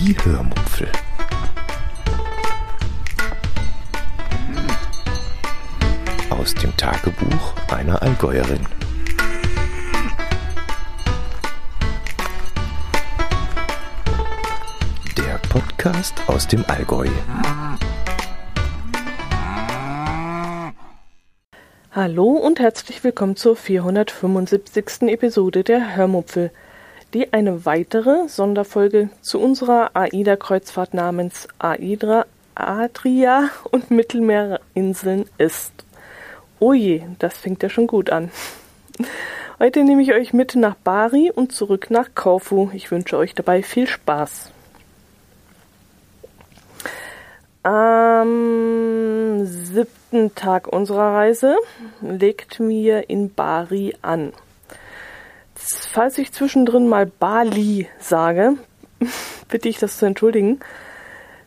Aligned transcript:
Die 0.00 0.16
Hörmupfel. 0.22 0.86
Aus 6.30 6.54
dem 6.54 6.76
Tagebuch 6.76 7.54
einer 7.72 8.00
Allgäuerin. 8.00 8.60
Der 15.16 15.40
Podcast 15.48 16.14
aus 16.28 16.46
dem 16.46 16.64
Allgäu. 16.68 17.08
Hallo 21.90 22.28
und 22.34 22.60
herzlich 22.60 23.02
willkommen 23.02 23.34
zur 23.34 23.56
475. 23.56 25.08
Episode 25.08 25.64
der 25.64 25.96
Hörmupfel, 25.96 26.52
die 27.14 27.32
eine 27.32 27.64
weitere 27.64 28.28
Sonderfolge 28.28 29.08
zu 29.22 29.40
unserer 29.40 29.90
AIDA-Kreuzfahrt 29.94 30.94
namens 30.94 31.48
AIDA, 31.58 32.26
Adria 32.54 33.50
und 33.70 33.90
Mittelmeerinseln 33.90 35.26
ist. 35.38 35.72
Oh 36.60 36.72
je, 36.72 37.02
das 37.18 37.34
fängt 37.34 37.62
ja 37.62 37.68
schon 37.68 37.86
gut 37.86 38.10
an. 38.10 38.30
Heute 39.60 39.84
nehme 39.84 40.02
ich 40.02 40.12
euch 40.12 40.32
mit 40.32 40.54
nach 40.54 40.74
Bari 40.74 41.30
und 41.34 41.52
zurück 41.52 41.90
nach 41.90 42.14
Korfu. 42.14 42.70
Ich 42.74 42.90
wünsche 42.90 43.16
euch 43.16 43.34
dabei 43.34 43.62
viel 43.62 43.86
Spaß. 43.86 44.50
Am 47.62 49.44
siebten 49.44 50.34
Tag 50.34 50.68
unserer 50.68 51.14
Reise 51.14 51.56
legt 52.00 52.60
mir 52.60 53.10
in 53.10 53.34
Bari 53.34 53.94
an. 54.02 54.32
Falls 55.58 56.16
ich 56.18 56.32
zwischendrin 56.32 56.88
mal 56.88 57.06
Bali 57.06 57.88
sage, 57.98 58.54
bitte 59.48 59.68
ich 59.68 59.78
das 59.78 59.98
zu 59.98 60.06
entschuldigen. 60.06 60.60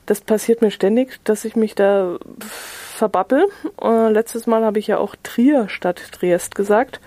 Das 0.05 0.21
passiert 0.21 0.61
mir 0.61 0.71
ständig, 0.71 1.19
dass 1.23 1.45
ich 1.45 1.55
mich 1.55 1.75
da 1.75 2.17
verbabbel. 3.01 3.47
Äh, 3.81 4.09
letztes 4.09 4.47
Mal 4.47 4.65
habe 4.65 4.79
ich 4.79 4.87
ja 4.87 4.97
auch 4.97 5.15
Trier 5.23 5.69
statt 5.69 6.01
Triest 6.11 6.55
gesagt. 6.55 6.99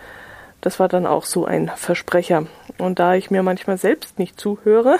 Das 0.61 0.81
war 0.81 0.89
dann 0.89 1.06
auch 1.06 1.25
so 1.25 1.45
ein 1.45 1.70
Versprecher. 1.77 2.47
Und 2.78 2.98
da 2.98 3.15
ich 3.15 3.31
mir 3.31 3.43
manchmal 3.43 3.77
selbst 3.77 4.19
nicht 4.19 4.41
zuhöre, 4.41 4.98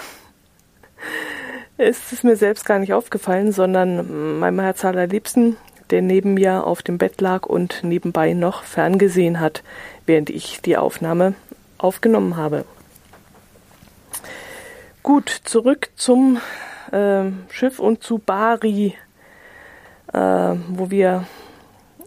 ist 1.79 2.13
es 2.13 2.23
mir 2.23 2.37
selbst 2.37 2.67
gar 2.67 2.79
nicht 2.79 2.93
aufgefallen, 2.93 3.51
sondern 3.51 4.39
meinem 4.39 4.61
Herz 4.61 4.85
allerliebsten, 4.85 5.57
der 5.91 6.03
neben 6.03 6.35
mir 6.35 6.67
auf 6.67 6.83
dem 6.83 6.99
Bett 6.99 7.21
lag 7.21 7.47
und 7.47 7.83
nebenbei 7.83 8.35
noch 8.35 8.63
ferngesehen 8.63 9.41
hat, 9.41 9.63
während 10.07 10.31
ich 10.31 10.61
die 10.61 10.77
Aufnahme 10.77 11.35
aufgenommen 11.79 12.37
habe. 12.37 12.65
Gut, 15.03 15.29
zurück 15.45 15.91
zum 15.97 16.41
äh, 16.93 17.25
Schiff 17.51 17.79
und 17.79 18.03
zu 18.03 18.19
Bari, 18.19 18.95
äh, 20.13 20.19
wo 20.19 20.91
wir 20.91 21.27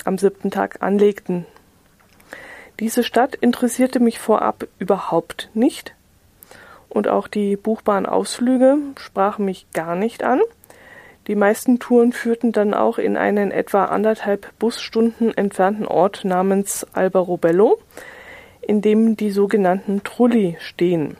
am 0.03 0.17
siebten 0.17 0.51
Tag 0.51 0.81
anlegten. 0.81 1.45
Diese 2.79 3.03
Stadt 3.03 3.35
interessierte 3.35 3.99
mich 3.99 4.19
vorab 4.19 4.67
überhaupt 4.79 5.49
nicht 5.53 5.93
und 6.89 7.07
auch 7.07 7.27
die 7.27 7.55
buchbaren 7.55 8.05
Ausflüge 8.05 8.77
sprachen 8.97 9.45
mich 9.45 9.67
gar 9.73 9.95
nicht 9.95 10.23
an. 10.23 10.41
Die 11.27 11.35
meisten 11.35 11.79
Touren 11.79 12.13
führten 12.13 12.51
dann 12.51 12.73
auch 12.73 12.97
in 12.97 13.17
einen 13.17 13.51
etwa 13.51 13.85
anderthalb 13.85 14.57
Busstunden 14.59 15.35
entfernten 15.35 15.85
Ort 15.85 16.23
namens 16.23 16.87
Albarobello, 16.93 17.79
in 18.67 18.81
dem 18.81 19.15
die 19.15 19.31
sogenannten 19.31 20.03
Trulli 20.03 20.57
stehen. 20.59 21.15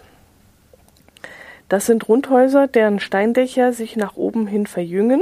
Das 1.69 1.85
sind 1.85 2.07
Rundhäuser, 2.07 2.67
deren 2.67 2.99
Steindächer 2.99 3.71
sich 3.71 3.95
nach 3.95 4.17
oben 4.17 4.47
hin 4.47 4.67
verjüngen 4.67 5.21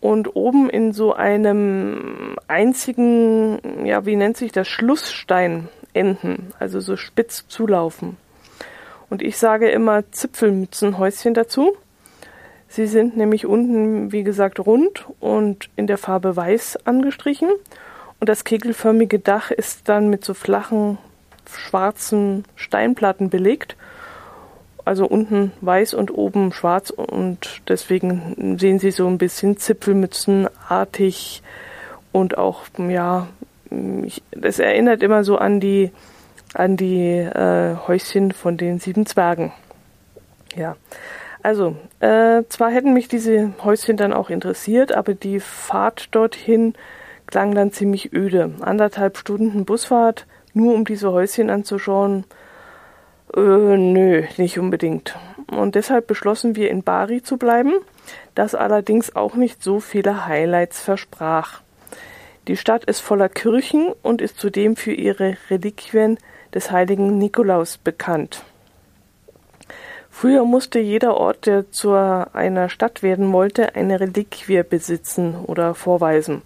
und 0.00 0.36
oben 0.36 0.68
in 0.68 0.92
so 0.92 1.14
einem 1.14 2.36
einzigen, 2.48 3.58
ja, 3.84 4.04
wie 4.04 4.16
nennt 4.16 4.36
sich 4.36 4.52
das, 4.52 4.68
Schlussstein 4.68 5.68
enden, 5.94 6.52
also 6.58 6.80
so 6.80 6.96
spitz 6.96 7.46
zulaufen. 7.48 8.18
Und 9.08 9.22
ich 9.22 9.38
sage 9.38 9.70
immer 9.70 10.10
Zipfelmützenhäuschen 10.10 11.32
dazu. 11.32 11.76
Sie 12.68 12.86
sind 12.86 13.16
nämlich 13.16 13.46
unten, 13.46 14.12
wie 14.12 14.22
gesagt, 14.22 14.60
rund 14.60 15.06
und 15.20 15.70
in 15.76 15.86
der 15.86 15.98
Farbe 15.98 16.36
weiß 16.36 16.86
angestrichen. 16.86 17.50
Und 18.20 18.28
das 18.28 18.44
kegelförmige 18.44 19.18
Dach 19.18 19.50
ist 19.50 19.88
dann 19.88 20.08
mit 20.08 20.24
so 20.24 20.32
flachen, 20.32 20.98
schwarzen 21.50 22.44
Steinplatten 22.56 23.30
belegt. 23.30 23.76
Also 24.84 25.06
unten 25.06 25.52
weiß 25.60 25.94
und 25.94 26.12
oben 26.12 26.52
schwarz 26.52 26.90
und 26.90 27.62
deswegen 27.68 28.58
sehen 28.58 28.80
sie 28.80 28.90
so 28.90 29.06
ein 29.06 29.18
bisschen 29.18 29.56
Zipfelmützenartig 29.56 31.42
und 32.10 32.36
auch, 32.36 32.62
ja, 32.76 33.28
das 34.32 34.58
erinnert 34.58 35.02
immer 35.02 35.22
so 35.22 35.38
an 35.38 35.60
die 35.60 35.92
an 36.54 36.76
die 36.76 37.16
äh, 37.16 37.76
Häuschen 37.86 38.32
von 38.32 38.56
den 38.56 38.78
sieben 38.78 39.06
Zwergen. 39.06 39.52
Ja, 40.54 40.76
also 41.42 41.76
äh, 42.00 42.42
zwar 42.48 42.70
hätten 42.70 42.92
mich 42.92 43.08
diese 43.08 43.52
Häuschen 43.64 43.96
dann 43.96 44.12
auch 44.12 44.30
interessiert, 44.30 44.92
aber 44.92 45.14
die 45.14 45.40
Fahrt 45.40 46.14
dorthin 46.14 46.74
klang 47.26 47.54
dann 47.54 47.72
ziemlich 47.72 48.12
öde. 48.12 48.52
Anderthalb 48.60 49.16
Stunden 49.16 49.64
Busfahrt, 49.64 50.26
nur 50.54 50.74
um 50.74 50.84
diese 50.84 51.12
Häuschen 51.12 51.50
anzuschauen. 51.50 52.24
Äh, 53.34 53.40
nö, 53.40 54.24
nicht 54.36 54.58
unbedingt. 54.58 55.16
Und 55.50 55.74
deshalb 55.74 56.06
beschlossen 56.06 56.56
wir 56.56 56.70
in 56.70 56.82
Bari 56.82 57.22
zu 57.22 57.36
bleiben, 57.36 57.72
das 58.34 58.54
allerdings 58.54 59.14
auch 59.16 59.34
nicht 59.34 59.62
so 59.62 59.80
viele 59.80 60.26
Highlights 60.26 60.80
versprach. 60.80 61.60
Die 62.48 62.56
Stadt 62.56 62.84
ist 62.84 63.00
voller 63.00 63.28
Kirchen 63.28 63.92
und 64.02 64.20
ist 64.20 64.38
zudem 64.38 64.76
für 64.76 64.92
ihre 64.92 65.36
Reliquien 65.50 66.18
des 66.52 66.70
heiligen 66.70 67.18
Nikolaus 67.18 67.78
bekannt. 67.78 68.42
Früher 70.10 70.44
musste 70.44 70.78
jeder 70.78 71.16
Ort, 71.16 71.46
der 71.46 71.70
zu 71.70 71.92
einer 71.94 72.68
Stadt 72.68 73.02
werden 73.02 73.32
wollte, 73.32 73.74
eine 73.74 73.98
Reliquie 73.98 74.62
besitzen 74.62 75.36
oder 75.36 75.74
vorweisen. 75.74 76.42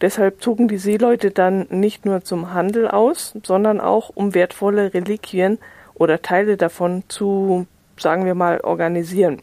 Deshalb 0.00 0.42
zogen 0.42 0.68
die 0.68 0.78
Seeleute 0.78 1.30
dann 1.30 1.66
nicht 1.70 2.04
nur 2.04 2.22
zum 2.22 2.52
Handel 2.52 2.88
aus, 2.88 3.34
sondern 3.42 3.80
auch 3.80 4.10
um 4.14 4.34
wertvolle 4.34 4.92
Reliquien 4.92 5.58
oder 5.94 6.20
Teile 6.20 6.56
davon 6.56 7.04
zu, 7.08 7.66
sagen 7.96 8.26
wir 8.26 8.34
mal, 8.34 8.60
organisieren. 8.60 9.40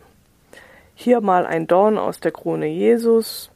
Hier 0.94 1.22
mal 1.22 1.48
ein 1.48 1.66
Dorn 1.66 1.98
aus 1.98 2.20
der 2.20 2.32
Krone 2.32 2.68
Jesus, 2.68 3.50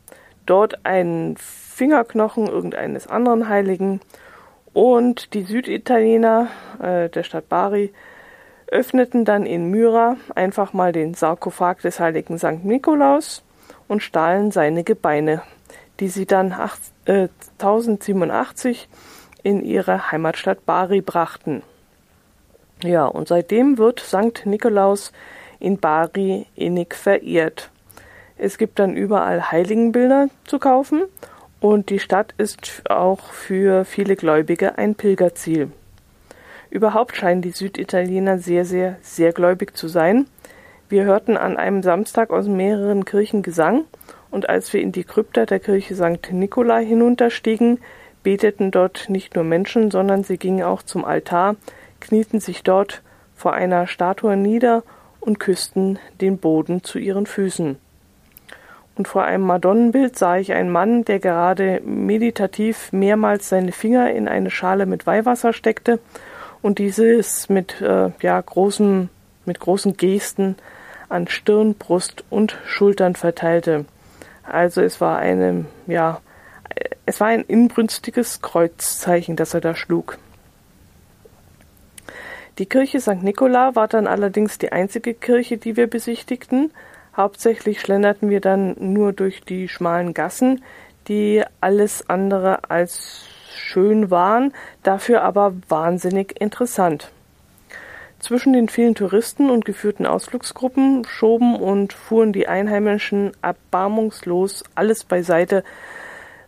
dort 0.48 0.86
ein 0.86 1.36
Fingerknochen 1.38 2.48
irgendeines 2.48 3.08
anderen 3.08 3.48
Heiligen 3.48 4.02
und 4.74 5.36
die 5.36 5.44
Süditaliener 5.44 6.48
äh, 6.82 7.10
der 7.10 7.24
Stadt 7.24 7.50
Bari 7.50 7.94
öffneten 8.68 9.24
dann 9.24 9.46
in 9.46 9.70
Myra 9.70 10.18
einfach 10.36 10.74
mal 10.74 10.92
den 10.92 11.14
Sarkophag 11.14 11.82
des 11.84 12.00
heiligen 12.00 12.38
St. 12.38 12.64
Nikolaus 12.64 13.44
und 13.88 14.02
stahlen 14.02 14.52
seine 14.52 14.84
Gebeine, 14.84 15.42
die 16.00 16.08
sie 16.08 16.26
dann 16.26 16.52
acht, 16.54 16.80
äh, 17.06 17.28
1087 17.60 18.88
in 19.44 19.64
ihre 19.64 20.12
Heimatstadt 20.12 20.66
Bari 20.66 21.02
brachten. 21.02 21.64
Ja, 22.84 23.06
und 23.06 23.28
seitdem 23.28 23.78
wird 23.78 24.00
St. 24.00 24.46
Nikolaus 24.46 25.12
in 25.60 25.80
Bari 25.80 26.46
innig 26.56 26.94
verehrt. 26.94 27.72
Es 28.38 28.58
gibt 28.58 28.78
dann 28.78 28.96
überall 28.96 29.52
Heiligenbilder 29.52 30.30
zu 30.46 30.60
kaufen 30.60 31.04
und 31.60 31.90
die 31.90 32.00
Stadt 32.00 32.36
ist 32.38 32.84
auch 32.90 33.32
für 33.32 33.84
viele 33.84 34.16
Gläubige 34.16 34.78
ein 34.78 34.94
Pilgerziel. 34.94 35.72
Überhaupt 36.70 37.16
scheinen 37.16 37.42
die 37.42 37.52
Süditaliener 37.52 38.38
sehr, 38.38 38.66
sehr, 38.66 38.98
sehr 39.02 39.32
gläubig 39.32 39.76
zu 39.76 39.88
sein. 39.88 40.28
Wir 40.90 41.06
hörten 41.06 41.36
an 41.36 41.58
einem 41.58 41.82
Samstag 41.82 42.30
aus 42.30 42.48
mehreren 42.48 43.06
Kirchen 43.06 43.42
Gesang, 43.42 43.86
und 44.32 44.50
als 44.50 44.72
wir 44.74 44.82
in 44.82 44.92
die 44.92 45.04
Krypta 45.04 45.46
der 45.46 45.60
Kirche 45.60 45.96
St. 45.96 46.32
Nikolai 46.32 46.86
hinunterstiegen, 46.86 47.80
beteten 48.24 48.72
dort 48.72 49.10
nicht 49.10 49.36
nur 49.36 49.44
Menschen, 49.44 49.92
sondern 49.92 50.24
sie 50.24 50.38
gingen 50.38 50.64
auch 50.64 50.84
zum 50.84 51.06
Altar, 51.06 51.56
knieten 52.00 52.40
sich 52.40 52.64
dort 52.64 53.02
vor 53.36 53.54
einer 53.54 53.88
Statue 53.88 54.36
nieder 54.36 54.84
und 55.20 55.40
küssten 55.40 56.00
den 56.20 56.38
Boden 56.38 56.84
zu 56.84 57.00
ihren 57.00 57.26
Füßen 57.26 57.78
und 58.98 59.08
vor 59.08 59.24
einem 59.24 59.44
Madonnenbild 59.44 60.18
sah 60.18 60.38
ich 60.38 60.54
einen 60.54 60.72
Mann, 60.72 61.06
der 61.06 61.20
gerade 61.20 61.82
meditativ 61.86 62.92
mehrmals 62.92 63.50
seine 63.50 63.72
Finger 63.72 64.12
in 64.12 64.28
eine 64.28 64.50
Schale 64.50 64.86
mit 64.86 65.06
Weihwasser 65.06 65.54
steckte 65.54 66.00
und 66.62 66.80
dieses 66.80 67.50
mit 67.50 67.80
äh, 67.82 68.10
ja 68.22 68.42
großen 68.42 69.10
mit 69.46 69.60
großen 69.60 69.96
Gesten 69.96 70.56
an 71.10 71.28
Stirn, 71.28 71.76
Brust 71.76 72.24
und 72.30 72.58
Schultern 72.66 73.16
verteilte. 73.16 73.86
Also 74.50 74.82
es 74.82 75.00
war 75.02 75.18
eine 75.20 75.66
ja 75.88 76.22
es 77.06 77.20
war 77.20 77.28
ein 77.28 77.44
inbrünstiges 77.44 78.42
Kreuzzeichen, 78.42 79.36
das 79.36 79.54
er 79.54 79.62
da 79.62 79.76
schlug. 79.76 80.18
Die 82.58 82.66
Kirche 82.66 83.00
St. 83.00 83.24
Nikola 83.24 83.76
war 83.76 83.88
dann 83.88 84.08
allerdings 84.08 84.58
die 84.58 84.72
einzige 84.72 85.14
Kirche, 85.14 85.58
die 85.58 85.78
wir 85.78 85.88
besichtigten. 85.88 86.72
Hauptsächlich 87.16 87.80
schlenderten 87.80 88.30
wir 88.30 88.42
dann 88.42 88.76
nur 88.80 89.14
durch 89.14 89.42
die 89.42 89.68
schmalen 89.68 90.14
Gassen, 90.14 90.64
die 91.08 91.44
alles 91.62 92.10
andere 92.10 92.70
als 92.70 93.26
schön 93.56 94.12
waren, 94.12 94.54
dafür 94.84 95.22
aber 95.22 95.54
wahnsinnig 95.70 96.40
interessant. 96.42 97.12
Zwischen 98.20 98.54
den 98.54 98.68
vielen 98.68 98.96
Touristen 98.96 99.50
und 99.50 99.64
geführten 99.64 100.06
Ausflugsgruppen 100.06 101.06
schoben 101.06 101.56
und 101.56 101.94
fuhren 101.94 102.34
die 102.34 102.48
Einheimischen 102.48 103.32
erbarmungslos 103.42 104.64
alles 104.74 105.04
beiseite, 105.04 105.64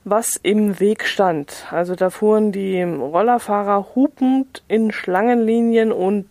was 0.04 0.36
im 0.42 0.80
Weg 0.80 1.06
stand. 1.06 1.68
Also 1.70 1.96
da 1.96 2.10
fuhren 2.10 2.52
die 2.52 2.82
Rollerfahrer 2.82 3.90
hupend 3.94 4.64
in 4.68 4.92
Schlangenlinien 4.92 5.92
und 5.92 6.26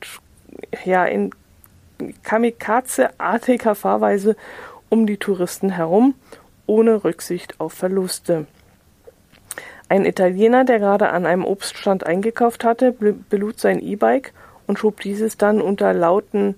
ja 0.85 1.05
in 1.05 1.31
kamikaze-artiger 2.23 3.75
Fahrweise 3.75 4.37
um 4.89 5.07
die 5.07 5.19
Touristen 5.19 5.71
herum, 5.71 6.15
ohne 6.67 7.05
Rücksicht 7.05 7.61
auf 7.61 7.73
Verluste. 7.73 8.47
Ein 9.89 10.05
Italiener, 10.05 10.65
der 10.65 10.81
gerade 10.81 11.11
an 11.11 11.27
einem 11.27 11.45
Obststand 11.45 12.05
eingekauft 12.05 12.65
hatte, 12.65 12.93
belud 12.93 13.59
sein 13.59 13.81
E-Bike 13.81 14.33
und 14.69 14.79
schob 14.79 15.01
dieses 15.01 15.37
dann 15.37 15.61
unter 15.61 15.93
lauten 15.93 16.55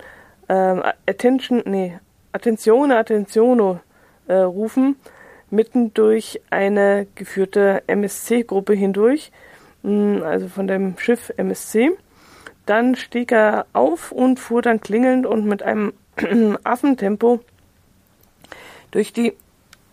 äh, 0.49 0.93
Attention, 1.07 1.63
nee, 1.65 1.99
Attenzione, 2.33 2.99
Attenzione 2.99 3.81
äh, 4.27 4.35
rufen 4.35 4.97
mitten 5.51 5.95
durch 5.95 6.41
eine 6.51 7.07
geführte 7.15 7.83
MSC-Gruppe 7.87 8.75
hindurch, 8.75 9.33
hm, 9.83 10.23
also 10.23 10.49
von 10.49 10.67
dem 10.67 10.99
Schiff 10.99 11.33
MSC. 11.37 11.91
Dann 12.67 12.95
stieg 12.95 13.33
er 13.33 13.67
auf 13.73 14.13
und 14.13 14.39
fuhr 14.39 14.63
dann 14.63 14.81
klingelnd 14.81 15.27
und 15.27 15.47
mit 15.47 15.63
einem 15.63 15.93
Affentempo 16.65 17.41
durch 18.91 19.13
die 19.13 19.35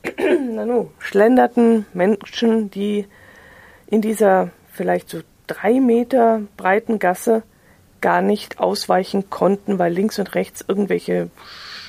nanu, 0.20 0.90
schlenderten 1.00 1.86
Menschen, 1.94 2.70
die 2.70 3.08
in 3.88 4.02
dieser 4.02 4.52
vielleicht 4.72 5.10
so 5.10 5.22
drei 5.48 5.80
Meter 5.80 6.42
breiten 6.56 7.00
Gasse 7.00 7.44
gar 8.02 8.22
nicht 8.22 8.60
ausweichen 8.60 9.30
konnten, 9.30 9.80
weil 9.80 9.94
links 9.94 10.20
und 10.20 10.36
rechts 10.36 10.64
irgendwelche 10.68 11.30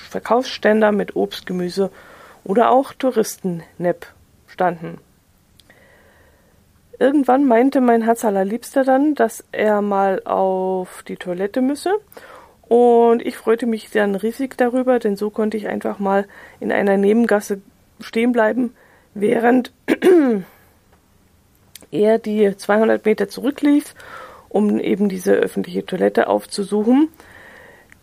Verkaufsständer 0.08 0.92
mit 0.92 1.16
Obst, 1.16 1.46
Gemüse 1.46 1.90
oder 2.44 2.70
auch 2.70 2.92
Touristennepp 2.92 4.06
standen. 4.46 4.98
Irgendwann 6.98 7.46
meinte 7.46 7.80
mein 7.80 8.02
Herz 8.02 8.24
allerliebster 8.24 8.82
dann, 8.82 9.14
dass 9.14 9.44
er 9.52 9.82
mal 9.82 10.22
auf 10.24 11.04
die 11.06 11.16
Toilette 11.16 11.60
müsse. 11.60 11.94
Und 12.62 13.24
ich 13.24 13.36
freute 13.36 13.66
mich 13.66 13.90
dann 13.90 14.14
riesig 14.14 14.56
darüber, 14.58 14.98
denn 14.98 15.16
so 15.16 15.30
konnte 15.30 15.56
ich 15.56 15.68
einfach 15.68 15.98
mal 15.98 16.26
in 16.60 16.72
einer 16.72 16.96
Nebengasse 16.96 17.60
stehen 18.00 18.32
bleiben, 18.32 18.74
während 19.14 19.72
er 21.90 22.18
die 22.18 22.56
200 22.56 23.04
Meter 23.04 23.28
zurücklief, 23.28 23.94
um 24.48 24.78
eben 24.80 25.08
diese 25.08 25.32
öffentliche 25.32 25.84
Toilette 25.84 26.28
aufzusuchen. 26.28 27.08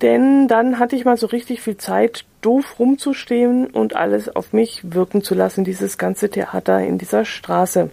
Denn 0.01 0.47
dann 0.47 0.77
hatte 0.77 0.95
ich 0.95 1.05
mal 1.05 1.17
so 1.17 1.27
richtig 1.27 1.61
viel 1.61 1.77
Zeit, 1.77 2.25
doof 2.41 2.79
rumzustehen 2.79 3.67
und 3.67 3.95
alles 3.95 4.33
auf 4.35 4.51
mich 4.51 4.81
wirken 4.83 5.23
zu 5.23 5.35
lassen, 5.35 5.63
dieses 5.63 5.97
ganze 5.97 6.29
Theater 6.29 6.81
in 6.81 6.97
dieser 6.97 7.25
Straße. 7.25 7.89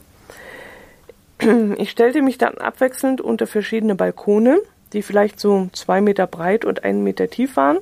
Ich 1.77 1.91
stellte 1.91 2.23
mich 2.23 2.39
dann 2.39 2.59
abwechselnd 2.59 3.21
unter 3.21 3.49
verschiedene 3.49 3.97
Balkone, 3.97 4.61
die 4.93 5.03
vielleicht 5.03 5.41
so 5.41 5.69
zwei 5.73 6.01
Meter 6.01 6.29
breit 6.29 6.65
und 6.65 6.85
einen 6.85 7.03
Meter 7.03 7.29
tief 7.29 7.57
waren, 7.57 7.79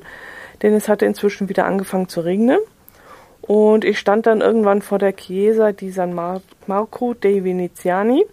denn 0.62 0.72
es 0.72 0.88
hatte 0.88 1.04
inzwischen 1.04 1.50
wieder 1.50 1.66
angefangen 1.66 2.08
zu 2.08 2.22
regnen. 2.22 2.58
Und 3.42 3.84
ich 3.84 3.98
stand 3.98 4.26
dann 4.26 4.40
irgendwann 4.40 4.80
vor 4.80 4.98
der 4.98 5.14
Chiesa 5.14 5.72
di 5.72 5.90
San 5.90 6.14
Mar 6.14 6.40
Marco 6.66 7.14
dei 7.14 7.42
Veneziani, 7.42 8.24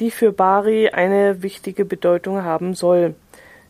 die 0.00 0.10
für 0.10 0.32
Bari 0.32 0.90
eine 0.90 1.42
wichtige 1.42 1.84
Bedeutung 1.84 2.42
haben 2.42 2.74
soll. 2.74 3.14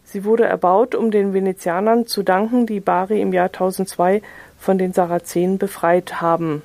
Sie 0.04 0.24
wurde 0.24 0.44
erbaut, 0.44 0.94
um 0.94 1.10
den 1.10 1.34
Venezianern 1.34 2.06
zu 2.06 2.22
danken, 2.22 2.66
die 2.66 2.80
Bari 2.80 3.20
im 3.20 3.32
Jahr 3.32 3.46
1002 3.46 4.22
von 4.58 4.78
den 4.78 4.92
Sarazenen 4.92 5.58
befreit 5.58 6.20
haben. 6.20 6.62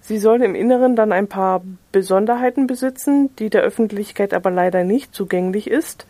Sie 0.00 0.18
soll 0.18 0.42
im 0.42 0.54
Inneren 0.54 0.96
dann 0.96 1.12
ein 1.12 1.28
paar 1.28 1.62
Besonderheiten 1.92 2.66
besitzen, 2.66 3.34
die 3.36 3.50
der 3.50 3.62
Öffentlichkeit 3.62 4.34
aber 4.34 4.50
leider 4.50 4.82
nicht 4.82 5.14
zugänglich 5.14 5.70
ist. 5.70 6.06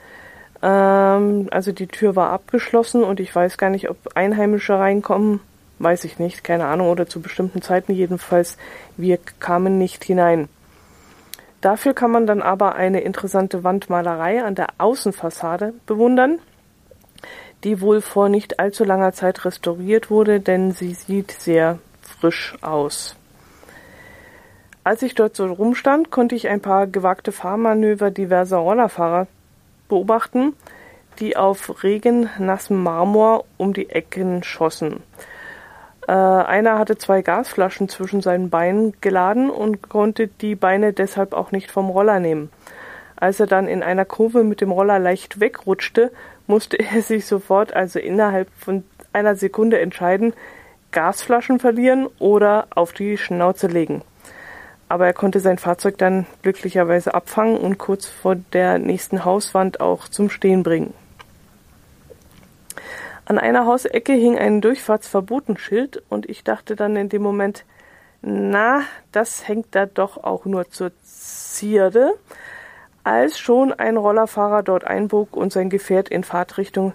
Ähm, 0.62 1.48
also 1.50 1.72
die 1.72 1.88
Tür 1.88 2.16
war 2.16 2.30
abgeschlossen 2.30 3.04
und 3.04 3.20
ich 3.20 3.34
weiß 3.34 3.58
gar 3.58 3.70
nicht, 3.70 3.90
ob 3.90 3.96
Einheimische 4.14 4.78
reinkommen, 4.78 5.40
weiß 5.78 6.04
ich 6.04 6.18
nicht, 6.18 6.44
keine 6.44 6.66
Ahnung, 6.66 6.88
oder 6.88 7.06
zu 7.06 7.20
bestimmten 7.20 7.60
Zeiten 7.60 7.92
jedenfalls. 7.92 8.56
Wir 8.96 9.18
kamen 9.40 9.78
nicht 9.78 10.04
hinein. 10.04 10.48
Dafür 11.62 11.94
kann 11.94 12.10
man 12.10 12.26
dann 12.26 12.42
aber 12.42 12.74
eine 12.74 13.00
interessante 13.00 13.62
Wandmalerei 13.62 14.42
an 14.42 14.56
der 14.56 14.66
Außenfassade 14.78 15.72
bewundern, 15.86 16.40
die 17.62 17.80
wohl 17.80 18.00
vor 18.00 18.28
nicht 18.28 18.58
allzu 18.58 18.82
langer 18.82 19.12
Zeit 19.12 19.44
restauriert 19.44 20.10
wurde, 20.10 20.40
denn 20.40 20.72
sie 20.72 20.92
sieht 20.92 21.30
sehr 21.30 21.78
frisch 22.02 22.56
aus. 22.62 23.16
Als 24.82 25.02
ich 25.02 25.14
dort 25.14 25.36
so 25.36 25.46
rumstand, 25.46 26.10
konnte 26.10 26.34
ich 26.34 26.48
ein 26.48 26.60
paar 26.60 26.88
gewagte 26.88 27.30
Fahrmanöver 27.30 28.10
diverser 28.10 28.56
Rollerfahrer 28.58 29.28
beobachten, 29.88 30.54
die 31.20 31.36
auf 31.36 31.84
regennassem 31.84 32.82
Marmor 32.82 33.44
um 33.56 33.72
die 33.72 33.88
Ecken 33.88 34.42
schossen. 34.42 35.04
Äh, 36.08 36.12
einer 36.12 36.78
hatte 36.78 36.98
zwei 36.98 37.22
Gasflaschen 37.22 37.88
zwischen 37.88 38.22
seinen 38.22 38.50
Beinen 38.50 38.94
geladen 39.00 39.50
und 39.50 39.88
konnte 39.88 40.26
die 40.26 40.54
Beine 40.54 40.92
deshalb 40.92 41.32
auch 41.32 41.52
nicht 41.52 41.70
vom 41.70 41.90
Roller 41.90 42.18
nehmen. 42.18 42.50
Als 43.16 43.38
er 43.38 43.46
dann 43.46 43.68
in 43.68 43.84
einer 43.84 44.04
Kurve 44.04 44.42
mit 44.42 44.60
dem 44.60 44.72
Roller 44.72 44.98
leicht 44.98 45.38
wegrutschte, 45.38 46.10
musste 46.46 46.78
er 46.94 47.02
sich 47.02 47.26
sofort, 47.26 47.72
also 47.72 47.98
innerhalb 47.98 48.48
von 48.58 48.84
einer 49.12 49.36
Sekunde 49.36 49.78
entscheiden, 49.80 50.32
Gasflaschen 50.90 51.58
verlieren 51.58 52.08
oder 52.18 52.66
auf 52.74 52.92
die 52.92 53.16
Schnauze 53.16 53.66
legen. 53.66 54.02
Aber 54.88 55.06
er 55.06 55.14
konnte 55.14 55.40
sein 55.40 55.56
Fahrzeug 55.56 55.96
dann 55.96 56.26
glücklicherweise 56.42 57.14
abfangen 57.14 57.56
und 57.56 57.78
kurz 57.78 58.06
vor 58.06 58.34
der 58.34 58.78
nächsten 58.78 59.24
Hauswand 59.24 59.80
auch 59.80 60.08
zum 60.08 60.28
Stehen 60.28 60.62
bringen. 60.62 60.92
An 63.32 63.38
einer 63.38 63.64
Hausecke 63.64 64.12
hing 64.12 64.36
ein 64.36 64.60
Durchfahrtsverbotenschild 64.60 66.02
und 66.10 66.28
ich 66.28 66.44
dachte 66.44 66.76
dann 66.76 66.96
in 66.96 67.08
dem 67.08 67.22
Moment, 67.22 67.64
na, 68.20 68.82
das 69.10 69.48
hängt 69.48 69.68
da 69.70 69.86
doch 69.86 70.22
auch 70.22 70.44
nur 70.44 70.70
zur 70.70 70.92
Zierde, 71.02 72.12
als 73.04 73.38
schon 73.38 73.72
ein 73.72 73.96
Rollerfahrer 73.96 74.62
dort 74.62 74.84
einbog 74.84 75.34
und 75.34 75.50
sein 75.50 75.70
Gefährt 75.70 76.10
in 76.10 76.24
Fahrtrichtung 76.24 76.92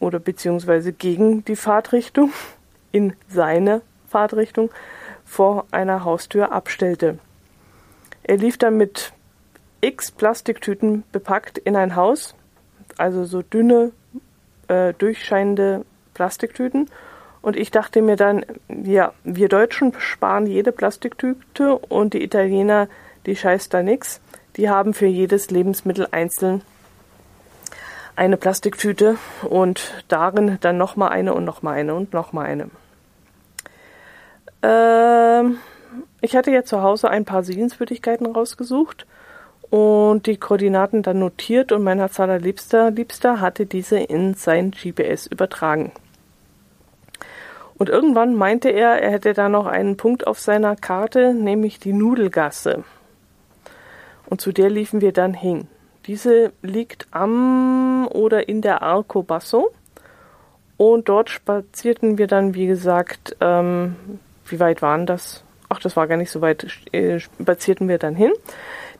oder 0.00 0.18
beziehungsweise 0.18 0.92
gegen 0.92 1.46
die 1.46 1.56
Fahrtrichtung, 1.56 2.30
in 2.92 3.14
seine 3.30 3.80
Fahrtrichtung, 4.10 4.68
vor 5.24 5.64
einer 5.70 6.04
Haustür 6.04 6.52
abstellte. 6.52 7.18
Er 8.22 8.36
lief 8.36 8.58
dann 8.58 8.76
mit 8.76 9.14
x 9.80 10.10
Plastiktüten 10.10 11.04
bepackt 11.10 11.56
in 11.56 11.74
ein 11.74 11.96
Haus, 11.96 12.34
also 12.98 13.24
so 13.24 13.40
dünne 13.40 13.92
äh, 14.68 14.94
durchscheinende 14.94 15.84
Plastiktüten. 16.14 16.90
Und 17.42 17.56
ich 17.56 17.70
dachte 17.70 18.00
mir 18.00 18.16
dann, 18.16 18.44
ja, 18.68 19.12
wir 19.22 19.48
Deutschen 19.48 19.92
sparen 19.98 20.46
jede 20.46 20.72
Plastiktüte 20.72 21.76
und 21.76 22.14
die 22.14 22.22
Italiener, 22.22 22.88
die 23.26 23.36
scheißt 23.36 23.74
da 23.74 23.82
nix. 23.82 24.20
Die 24.56 24.70
haben 24.70 24.94
für 24.94 25.06
jedes 25.06 25.50
Lebensmittel 25.50 26.08
einzeln 26.10 26.62
eine 28.16 28.36
Plastiktüte 28.36 29.16
und 29.42 30.04
darin 30.08 30.58
dann 30.60 30.78
nochmal 30.78 31.10
eine 31.10 31.34
und 31.34 31.44
nochmal 31.44 31.74
eine 31.74 31.94
und 31.94 32.12
nochmal 32.12 32.46
eine. 32.46 32.70
Ähm, 34.62 35.58
ich 36.20 36.36
hatte 36.36 36.50
ja 36.50 36.64
zu 36.64 36.82
Hause 36.82 37.10
ein 37.10 37.24
paar 37.24 37.42
Sehenswürdigkeiten 37.42 38.26
rausgesucht 38.26 39.06
und 39.74 40.26
die 40.26 40.36
Koordinaten 40.36 41.02
dann 41.02 41.18
notiert 41.18 41.72
und 41.72 41.82
mein 41.82 41.98
Herz 41.98 42.18
Liebster, 42.18 42.92
Liebster 42.92 43.40
hatte 43.40 43.66
diese 43.66 43.98
in 43.98 44.34
sein 44.34 44.70
GPS 44.70 45.26
übertragen. 45.26 45.90
Und 47.76 47.88
irgendwann 47.88 48.36
meinte 48.36 48.68
er, 48.68 49.02
er 49.02 49.10
hätte 49.10 49.32
da 49.32 49.48
noch 49.48 49.66
einen 49.66 49.96
Punkt 49.96 50.28
auf 50.28 50.38
seiner 50.38 50.76
Karte, 50.76 51.34
nämlich 51.34 51.80
die 51.80 51.92
Nudelgasse. 51.92 52.84
Und 54.26 54.40
zu 54.40 54.52
der 54.52 54.70
liefen 54.70 55.00
wir 55.00 55.10
dann 55.10 55.34
hin. 55.34 55.66
Diese 56.06 56.52
liegt 56.62 57.08
am 57.10 58.06
oder 58.12 58.48
in 58.48 58.62
der 58.62 58.80
Arco 58.82 59.24
Basso. 59.24 59.72
Und 60.76 61.08
dort 61.08 61.30
spazierten 61.30 62.16
wir 62.16 62.28
dann, 62.28 62.54
wie 62.54 62.68
gesagt, 62.68 63.34
ähm, 63.40 63.96
wie 64.46 64.60
weit 64.60 64.82
waren 64.82 65.04
das? 65.04 65.42
Ach, 65.68 65.80
das 65.80 65.96
war 65.96 66.06
gar 66.06 66.16
nicht 66.16 66.30
so 66.30 66.40
weit, 66.40 66.64
äh, 66.92 67.18
spazierten 67.18 67.88
wir 67.88 67.98
dann 67.98 68.14
hin. 68.14 68.30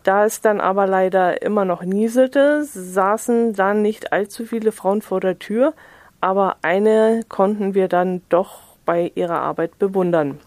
Da 0.04 0.26
es 0.26 0.42
dann 0.42 0.60
aber 0.60 0.86
leider 0.86 1.40
immer 1.40 1.64
noch 1.64 1.82
nieselte, 1.82 2.64
saßen 2.64 3.54
dann 3.54 3.80
nicht 3.80 4.12
allzu 4.12 4.44
viele 4.44 4.70
Frauen 4.70 5.00
vor 5.00 5.20
der 5.20 5.38
Tür, 5.38 5.72
aber 6.20 6.56
eine 6.60 7.22
konnten 7.28 7.74
wir 7.74 7.88
dann 7.88 8.20
doch 8.28 8.60
bei 8.84 9.10
ihrer 9.14 9.40
Arbeit 9.40 9.78
bewundern. 9.78 10.40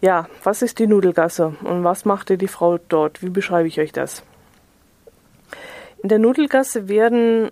Ja, 0.00 0.28
was 0.42 0.62
ist 0.62 0.80
die 0.80 0.88
Nudelgasse 0.88 1.54
und 1.62 1.84
was 1.84 2.04
machte 2.04 2.38
die 2.38 2.48
Frau 2.48 2.78
dort? 2.88 3.22
Wie 3.22 3.30
beschreibe 3.30 3.68
ich 3.68 3.80
euch 3.80 3.92
das? 3.92 4.24
In 6.02 6.08
der 6.08 6.18
Nudelgasse 6.18 6.88
werden 6.88 7.50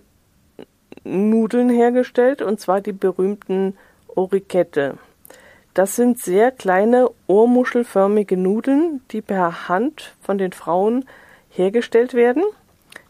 Nudeln 1.05 1.69
hergestellt 1.69 2.41
und 2.41 2.59
zwar 2.59 2.81
die 2.81 2.91
berühmten 2.91 3.77
Orikette. 4.07 4.97
Das 5.79 5.95
sind 5.95 6.19
sehr 6.19 6.51
kleine 6.51 7.09
ohrmuschelförmige 7.27 8.35
Nudeln, 8.35 8.99
die 9.11 9.21
per 9.21 9.69
Hand 9.69 10.13
von 10.19 10.37
den 10.37 10.51
Frauen 10.51 11.05
hergestellt 11.47 12.13
werden, 12.13 12.43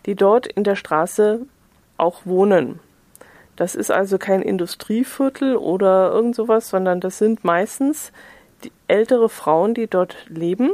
die 0.06 0.14
dort 0.14 0.46
in 0.46 0.64
der 0.64 0.76
Straße 0.76 1.48
auch 1.98 2.28
wohnen. 2.28 2.80
Das 3.56 3.74
ist 3.74 3.90
also 3.90 4.20
kein 4.20 4.44
Industrieviertel 4.44 5.56
oder 5.56 6.12
irgend 6.12 6.36
sowas, 6.36 6.70
sondern 6.70 7.00
das 7.00 7.18
sind 7.18 7.44
meistens 7.44 8.12
die 8.64 8.72
ältere 8.88 9.30
Frauen, 9.30 9.74
die 9.74 9.88
dort 9.88 10.28
leben 10.28 10.70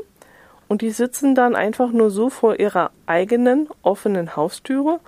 und 0.67 0.81
die 0.81 0.91
sitzen 0.91 1.33
dann 1.33 1.55
einfach 1.55 1.93
nur 1.93 2.09
so 2.09 2.29
vor 2.29 2.59
ihrer 2.59 2.91
eigenen 3.05 3.69
offenen 3.83 4.35
Haustüre 4.35 4.99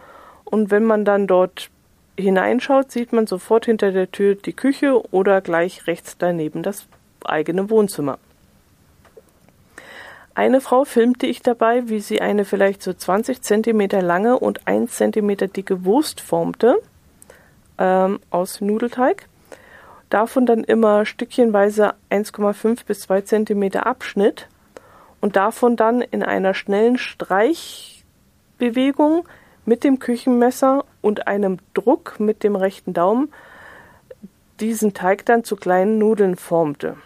und 0.46 0.72
wenn 0.72 0.86
man 0.86 1.04
dann 1.04 1.28
dort 1.28 1.70
hineinschaut, 2.18 2.92
sieht 2.92 3.14
man 3.14 3.28
sofort 3.28 3.66
hinter 3.66 3.92
der 3.92 4.12
Tür 4.12 4.36
die 4.36 4.54
Küche 4.54 5.02
oder 5.12 5.42
gleich 5.42 5.88
rechts 5.88 6.18
daneben 6.18 6.64
das 6.64 6.88
eigene 7.24 7.70
Wohnzimmer. 7.70 8.18
Eine 10.38 10.62
Frau 10.62 10.86
filmte 10.86 11.26
ich 11.26 11.42
dabei, 11.42 11.90
wie 11.90 12.00
sie 12.00 12.22
eine 12.22 12.46
vielleicht 12.46 12.84
so 12.84 12.94
20 12.94 13.42
Zentimeter 13.42 14.04
lange 14.04 14.38
und 14.38 14.68
1 14.68 14.96
Zentimeter 14.96 15.48
dicke 15.48 15.84
Wurst 15.84 16.22
formte 16.22 16.80
ähm, 17.80 18.20
aus 18.30 18.62
Nudelteig. 18.62 19.28
Davon 20.12 20.46
dann 20.46 20.64
immer 20.64 21.06
stückchenweise 21.06 21.96
1,5 22.12 22.86
bis 22.86 23.00
2 23.02 23.22
Zentimeter 23.22 23.88
Abschnitt 23.88 24.48
und 25.22 25.36
davon 25.36 25.76
dann 25.76 26.02
in 26.02 26.22
einer 26.22 26.54
schnellen 26.54 27.00
Streichbewegung 27.00 29.28
mit 29.66 29.84
dem 29.84 29.98
Küchenmesser 30.00 30.86
und 31.08 31.26
einem 31.26 31.60
Druck 31.74 32.20
mit 32.20 32.44
dem 32.44 32.58
rechten 32.58 32.94
Daumen 32.94 33.32
diesen 34.60 34.94
Teig 34.94 35.26
dann 35.26 35.46
zu 35.46 35.56
kleinen 35.56 35.98
Nudeln 35.98 36.36
formte. 36.36 36.98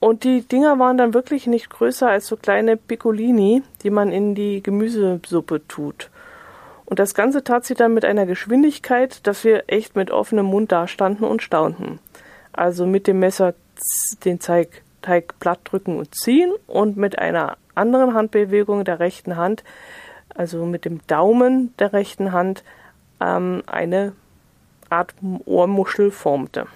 Und 0.00 0.24
die 0.24 0.42
Dinger 0.42 0.78
waren 0.78 0.98
dann 0.98 1.14
wirklich 1.14 1.46
nicht 1.46 1.70
größer 1.70 2.08
als 2.08 2.26
so 2.26 2.36
kleine 2.36 2.76
Piccolini, 2.76 3.62
die 3.82 3.90
man 3.90 4.12
in 4.12 4.34
die 4.34 4.62
Gemüsesuppe 4.62 5.66
tut. 5.66 6.10
Und 6.84 6.98
das 6.98 7.14
Ganze 7.14 7.42
tat 7.42 7.64
sie 7.64 7.74
dann 7.74 7.94
mit 7.94 8.04
einer 8.04 8.26
Geschwindigkeit, 8.26 9.26
dass 9.26 9.44
wir 9.44 9.64
echt 9.68 9.96
mit 9.96 10.10
offenem 10.10 10.46
Mund 10.46 10.72
dastanden 10.72 11.24
und 11.24 11.42
staunten. 11.42 12.00
Also 12.52 12.84
mit 12.84 13.06
dem 13.06 13.20
Messer 13.20 13.54
den 14.24 14.40
Teig, 14.40 14.82
Teig 15.00 15.38
platt 15.40 15.60
drücken 15.64 15.96
und 15.96 16.14
ziehen 16.14 16.52
und 16.66 16.98
mit 16.98 17.18
einer 17.18 17.56
anderen 17.74 18.12
Handbewegung 18.12 18.84
der 18.84 19.00
rechten 19.00 19.36
Hand 19.36 19.64
also 20.40 20.64
mit 20.64 20.86
dem 20.86 21.06
Daumen 21.06 21.74
der 21.78 21.92
rechten 21.92 22.32
Hand, 22.32 22.64
ähm, 23.20 23.62
eine 23.66 24.14
Art 24.88 25.12
Ohrmuschel 25.44 26.10
formte. 26.10 26.66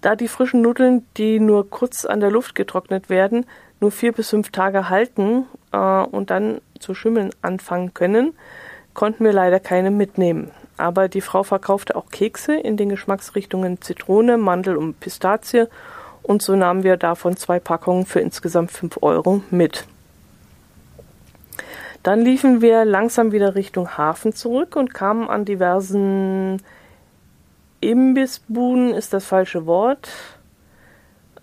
Da 0.00 0.14
die 0.14 0.28
frischen 0.28 0.62
Nudeln, 0.62 1.04
die 1.16 1.40
nur 1.40 1.68
kurz 1.68 2.04
an 2.04 2.20
der 2.20 2.30
Luft 2.30 2.54
getrocknet 2.54 3.10
werden, 3.10 3.46
nur 3.80 3.90
vier 3.90 4.12
bis 4.12 4.30
fünf 4.30 4.52
Tage 4.52 4.90
halten 4.90 5.46
äh, 5.72 5.76
und 5.76 6.30
dann 6.30 6.60
zu 6.78 6.94
schimmeln 6.94 7.30
anfangen 7.42 7.94
können, 7.94 8.34
konnten 8.94 9.24
wir 9.24 9.32
leider 9.32 9.58
keine 9.58 9.90
mitnehmen. 9.90 10.52
Aber 10.76 11.08
die 11.08 11.20
Frau 11.20 11.42
verkaufte 11.42 11.96
auch 11.96 12.10
Kekse 12.10 12.54
in 12.54 12.76
den 12.76 12.90
Geschmacksrichtungen 12.90 13.82
Zitrone, 13.82 14.38
Mandel 14.38 14.76
und 14.76 15.00
Pistazie 15.00 15.66
und 16.22 16.42
so 16.42 16.54
nahmen 16.54 16.84
wir 16.84 16.96
davon 16.96 17.36
zwei 17.36 17.58
Packungen 17.58 18.06
für 18.06 18.20
insgesamt 18.20 18.70
fünf 18.70 19.02
Euro 19.02 19.42
mit. 19.50 19.88
Dann 22.02 22.22
liefen 22.22 22.60
wir 22.60 22.84
langsam 22.84 23.30
wieder 23.30 23.54
Richtung 23.54 23.96
Hafen 23.96 24.32
zurück 24.32 24.74
und 24.74 24.92
kamen 24.92 25.28
an 25.28 25.44
diversen 25.44 26.60
Imbissbuden, 27.80 28.92
ist 28.92 29.12
das 29.12 29.24
falsche 29.24 29.66
Wort. 29.66 30.08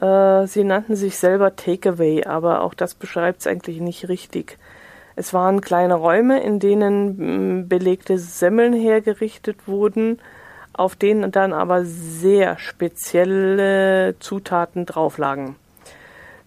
Äh, 0.01 0.47
sie 0.47 0.65
nannten 0.65 0.95
sich 0.95 1.17
selber 1.17 1.55
Takeaway, 1.55 2.25
aber 2.25 2.61
auch 2.61 2.73
das 2.73 2.93
beschreibt 2.93 3.39
es 3.41 3.47
eigentlich 3.47 3.79
nicht 3.79 4.09
richtig. 4.09 4.57
Es 5.15 5.33
waren 5.33 5.61
kleine 5.61 5.95
Räume, 5.95 6.41
in 6.41 6.59
denen 6.59 7.61
mm, 7.61 7.67
belegte 7.69 8.17
Semmeln 8.17 8.73
hergerichtet 8.73 9.67
wurden, 9.67 10.19
auf 10.73 10.95
denen 10.95 11.31
dann 11.31 11.53
aber 11.53 11.83
sehr 11.85 12.57
spezielle 12.57 14.15
Zutaten 14.19 14.85
drauflagen. 14.85 15.55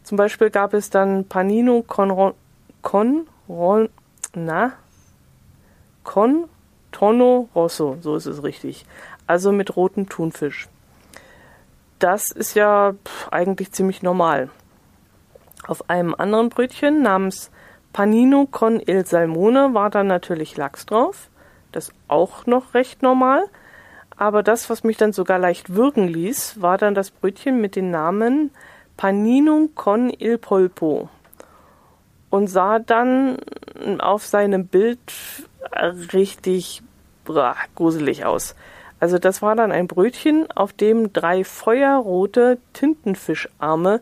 Zum 0.03 0.17
Beispiel 0.17 0.51
gab 0.51 0.75
es 0.75 0.91
dann 0.91 1.27
Panino 1.27 1.83
con, 1.87 2.33
con 2.81 3.27
na, 4.35 4.73
Con 6.05 6.49
Tonno 6.91 7.49
Rosso, 7.55 7.97
so 8.01 8.17
ist 8.17 8.27
es 8.27 8.43
richtig. 8.43 8.87
Also 9.27 9.53
mit 9.53 9.77
rotem 9.77 10.09
Thunfisch. 10.09 10.69
Das 11.99 12.31
ist 12.31 12.55
ja 12.55 12.95
eigentlich 13.31 13.73
ziemlich 13.73 14.03
normal. 14.03 14.51
Auf 15.67 15.89
einem 15.89 16.15
anderen 16.17 16.49
Brötchen 16.49 17.03
namens 17.03 17.51
Panino 17.93 18.47
con 18.51 18.81
il 18.81 19.07
Salmone 19.07 19.75
war 19.75 19.91
dann 19.91 20.09
natürlich 20.09 20.57
Lachs 20.57 20.87
drauf. 20.87 21.29
Das 21.71 21.93
auch 22.09 22.47
noch 22.47 22.75
recht 22.75 23.03
normal. 23.03 23.45
Aber 24.17 24.43
das, 24.43 24.69
was 24.69 24.85
mich 24.85 24.97
dann 24.97 25.13
sogar 25.13 25.39
leicht 25.39 25.75
wirken 25.75 26.09
ließ, 26.09 26.61
war 26.61 26.79
dann 26.79 26.95
das 26.95 27.11
Brötchen 27.11 27.61
mit 27.61 27.77
dem 27.77 27.91
Namen 27.91 28.51
Panino 28.97 29.69
con 29.75 30.11
il 30.11 30.39
Polpo 30.39 31.09
und 32.33 32.47
sah 32.47 32.79
dann 32.79 33.37
auf 33.99 34.25
seinem 34.25 34.67
Bild 34.67 34.99
richtig 36.15 36.83
bra, 37.27 37.55
gruselig 37.75 38.25
aus. 38.25 38.57
Also 39.01 39.19
das 39.19 39.43
war 39.43 39.55
dann 39.55 39.71
ein 39.71 39.87
Brötchen, 39.87 40.51
auf 40.51 40.73
dem 40.73 41.13
drei 41.13 41.45
feuerrote 41.45 42.57
Tintenfischarme 42.73 44.01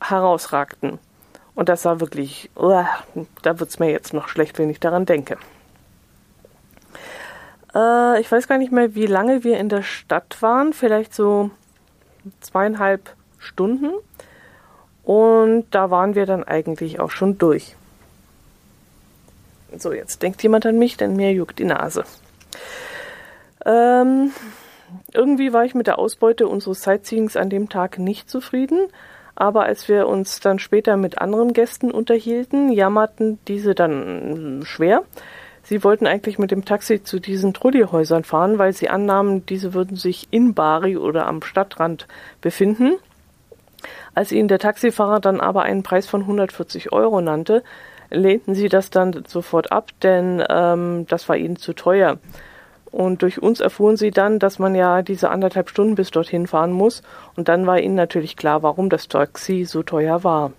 herausragten. 0.00 1.00
Und 1.56 1.68
das 1.68 1.82
sah 1.82 1.98
wirklich, 1.98 2.48
uh, 2.56 2.84
da 3.42 3.58
wird's 3.58 3.80
mir 3.80 3.90
jetzt 3.90 4.14
noch 4.14 4.28
schlecht, 4.28 4.60
wenn 4.60 4.70
ich 4.70 4.78
daran 4.78 5.04
denke. 5.04 5.36
Äh, 7.74 8.20
ich 8.20 8.30
weiß 8.30 8.46
gar 8.46 8.58
nicht 8.58 8.70
mehr, 8.70 8.94
wie 8.94 9.06
lange 9.06 9.42
wir 9.42 9.58
in 9.58 9.68
der 9.68 9.82
Stadt 9.82 10.40
waren, 10.42 10.72
vielleicht 10.72 11.12
so 11.12 11.50
zweieinhalb 12.40 13.16
Stunden. 13.40 13.90
Und 15.08 15.64
da 15.70 15.90
waren 15.90 16.14
wir 16.14 16.26
dann 16.26 16.44
eigentlich 16.44 17.00
auch 17.00 17.10
schon 17.10 17.38
durch. 17.38 17.76
So, 19.74 19.94
jetzt 19.94 20.22
denkt 20.22 20.42
jemand 20.42 20.66
an 20.66 20.78
mich, 20.78 20.98
denn 20.98 21.16
mir 21.16 21.32
juckt 21.32 21.58
die 21.58 21.64
Nase. 21.64 22.04
Ähm, 23.64 24.32
irgendwie 25.14 25.54
war 25.54 25.64
ich 25.64 25.74
mit 25.74 25.86
der 25.86 25.98
Ausbeute 25.98 26.46
unseres 26.46 26.82
Sightseeings 26.82 27.38
an 27.38 27.48
dem 27.48 27.70
Tag 27.70 27.98
nicht 27.98 28.28
zufrieden, 28.28 28.80
aber 29.34 29.62
als 29.62 29.88
wir 29.88 30.08
uns 30.08 30.40
dann 30.40 30.58
später 30.58 30.98
mit 30.98 31.22
anderen 31.22 31.54
Gästen 31.54 31.90
unterhielten, 31.90 32.70
jammerten 32.70 33.38
diese 33.48 33.74
dann 33.74 34.60
schwer. 34.64 35.04
Sie 35.62 35.84
wollten 35.84 36.06
eigentlich 36.06 36.38
mit 36.38 36.50
dem 36.50 36.66
Taxi 36.66 37.02
zu 37.02 37.18
diesen 37.18 37.54
Trolleyhäusern 37.54 38.24
fahren, 38.24 38.58
weil 38.58 38.74
sie 38.74 38.90
annahmen, 38.90 39.46
diese 39.46 39.72
würden 39.72 39.96
sich 39.96 40.28
in 40.30 40.52
Bari 40.52 40.98
oder 40.98 41.26
am 41.26 41.40
Stadtrand 41.40 42.06
befinden. 42.42 42.98
Als 44.14 44.32
ihnen 44.32 44.48
der 44.48 44.58
Taxifahrer 44.58 45.20
dann 45.20 45.40
aber 45.40 45.62
einen 45.62 45.82
Preis 45.82 46.06
von 46.06 46.22
140 46.22 46.92
Euro 46.92 47.20
nannte, 47.20 47.62
lehnten 48.10 48.54
sie 48.54 48.68
das 48.68 48.90
dann 48.90 49.24
sofort 49.26 49.72
ab, 49.72 49.90
denn 50.02 50.42
ähm, 50.48 51.06
das 51.08 51.28
war 51.28 51.36
ihnen 51.36 51.56
zu 51.56 51.72
teuer. 51.72 52.18
Und 52.90 53.22
durch 53.22 53.42
uns 53.42 53.60
erfuhren 53.60 53.96
sie 53.96 54.10
dann, 54.10 54.38
dass 54.38 54.58
man 54.58 54.74
ja 54.74 55.02
diese 55.02 55.30
anderthalb 55.30 55.68
Stunden 55.68 55.94
bis 55.94 56.10
dorthin 56.10 56.46
fahren 56.46 56.72
muss, 56.72 57.02
und 57.36 57.48
dann 57.48 57.66
war 57.66 57.78
ihnen 57.78 57.94
natürlich 57.94 58.36
klar, 58.36 58.62
warum 58.62 58.88
das 58.88 59.08
Taxi 59.08 59.64
so 59.64 59.82
teuer 59.82 60.24
war. 60.24 60.52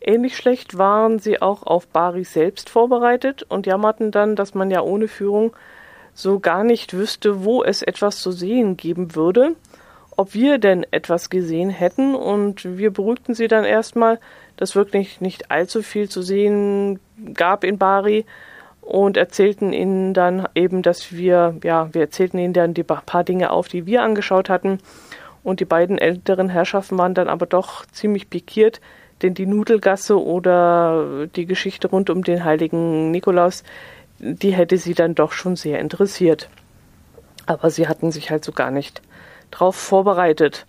Ähnlich 0.00 0.36
schlecht 0.36 0.78
waren 0.78 1.18
sie 1.18 1.40
auch 1.40 1.62
auf 1.62 1.86
Bari 1.86 2.24
selbst 2.24 2.70
vorbereitet 2.70 3.44
und 3.48 3.66
jammerten 3.66 4.10
dann, 4.10 4.34
dass 4.34 4.54
man 4.54 4.70
ja 4.70 4.80
ohne 4.80 5.06
Führung 5.06 5.54
so 6.14 6.40
gar 6.40 6.64
nicht 6.64 6.94
wüsste, 6.94 7.44
wo 7.44 7.62
es 7.62 7.82
etwas 7.82 8.18
zu 8.20 8.32
sehen 8.32 8.76
geben 8.76 9.14
würde 9.14 9.54
ob 10.22 10.34
wir 10.34 10.58
denn 10.58 10.86
etwas 10.92 11.30
gesehen 11.30 11.68
hätten 11.68 12.14
und 12.14 12.78
wir 12.78 12.92
beruhigten 12.92 13.34
sie 13.34 13.48
dann 13.48 13.64
erstmal, 13.64 14.20
dass 14.56 14.76
wirklich 14.76 15.20
nicht 15.20 15.50
allzu 15.50 15.82
viel 15.82 16.08
zu 16.08 16.22
sehen 16.22 17.00
gab 17.34 17.64
in 17.64 17.76
Bari 17.76 18.24
und 18.82 19.16
erzählten 19.16 19.72
ihnen 19.72 20.14
dann 20.14 20.46
eben, 20.54 20.82
dass 20.82 21.10
wir, 21.10 21.56
ja, 21.64 21.92
wir 21.92 22.02
erzählten 22.02 22.38
ihnen 22.38 22.52
dann 22.52 22.72
die 22.72 22.84
paar 22.84 23.24
Dinge 23.24 23.50
auf, 23.50 23.66
die 23.66 23.84
wir 23.84 24.04
angeschaut 24.04 24.48
hatten 24.48 24.78
und 25.42 25.58
die 25.58 25.64
beiden 25.64 25.98
älteren 25.98 26.48
Herrschaften 26.48 26.98
waren 26.98 27.14
dann 27.14 27.28
aber 27.28 27.46
doch 27.46 27.84
ziemlich 27.86 28.30
pikiert, 28.30 28.80
denn 29.22 29.34
die 29.34 29.46
Nudelgasse 29.46 30.22
oder 30.22 31.26
die 31.34 31.46
Geschichte 31.46 31.88
rund 31.88 32.10
um 32.10 32.22
den 32.22 32.44
heiligen 32.44 33.10
Nikolaus, 33.10 33.64
die 34.20 34.54
hätte 34.54 34.78
sie 34.78 34.94
dann 34.94 35.16
doch 35.16 35.32
schon 35.32 35.56
sehr 35.56 35.80
interessiert. 35.80 36.48
Aber 37.46 37.70
sie 37.70 37.88
hatten 37.88 38.12
sich 38.12 38.30
halt 38.30 38.44
so 38.44 38.52
gar 38.52 38.70
nicht 38.70 39.02
drauf 39.52 39.76
vorbereitet. 39.76 40.66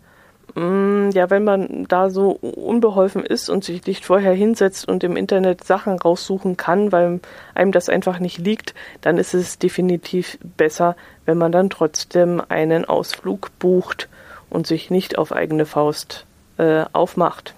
Mm, 0.56 1.10
ja, 1.14 1.32
wenn 1.32 1.44
man 1.44 1.86
da 1.88 2.12
so 2.12 2.32
unbeholfen 2.32 3.26
ist 3.26 3.50
und 3.50 3.64
sich 3.64 3.86
nicht 3.88 4.06
vorher 4.06 4.34
hinsetzt 4.34 4.88
und 4.88 5.04
im 5.04 5.16
Internet 5.16 5.64
Sachen 5.64 5.98
raussuchen 5.98 6.58
kann, 6.58 6.92
weil 6.92 7.22
einem 7.56 7.72
das 7.72 7.90
einfach 7.90 8.20
nicht 8.20 8.38
liegt, 8.38 8.76
dann 9.02 9.18
ist 9.18 9.34
es 9.34 9.58
definitiv 9.58 10.38
besser, 10.58 10.96
wenn 11.26 11.40
man 11.40 11.52
dann 11.52 11.72
trotzdem 11.72 12.42
einen 12.50 12.86
Ausflug 12.86 13.50
bucht 13.58 14.10
und 14.52 14.68
sich 14.68 14.92
nicht 14.92 15.18
auf 15.18 15.32
eigene 15.32 15.66
Faust 15.66 16.26
äh, 16.60 16.86
aufmacht. 16.94 17.56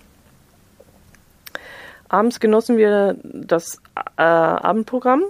Abends 2.08 2.40
genossen 2.40 2.78
wir 2.78 3.18
das 3.24 3.82
äh, 4.16 4.22
Abendprogramm 4.22 5.24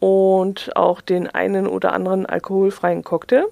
und 0.00 0.74
auch 0.74 1.00
den 1.00 1.28
einen 1.28 1.68
oder 1.68 1.92
anderen 1.92 2.26
alkoholfreien 2.26 3.04
Cocktail. 3.04 3.44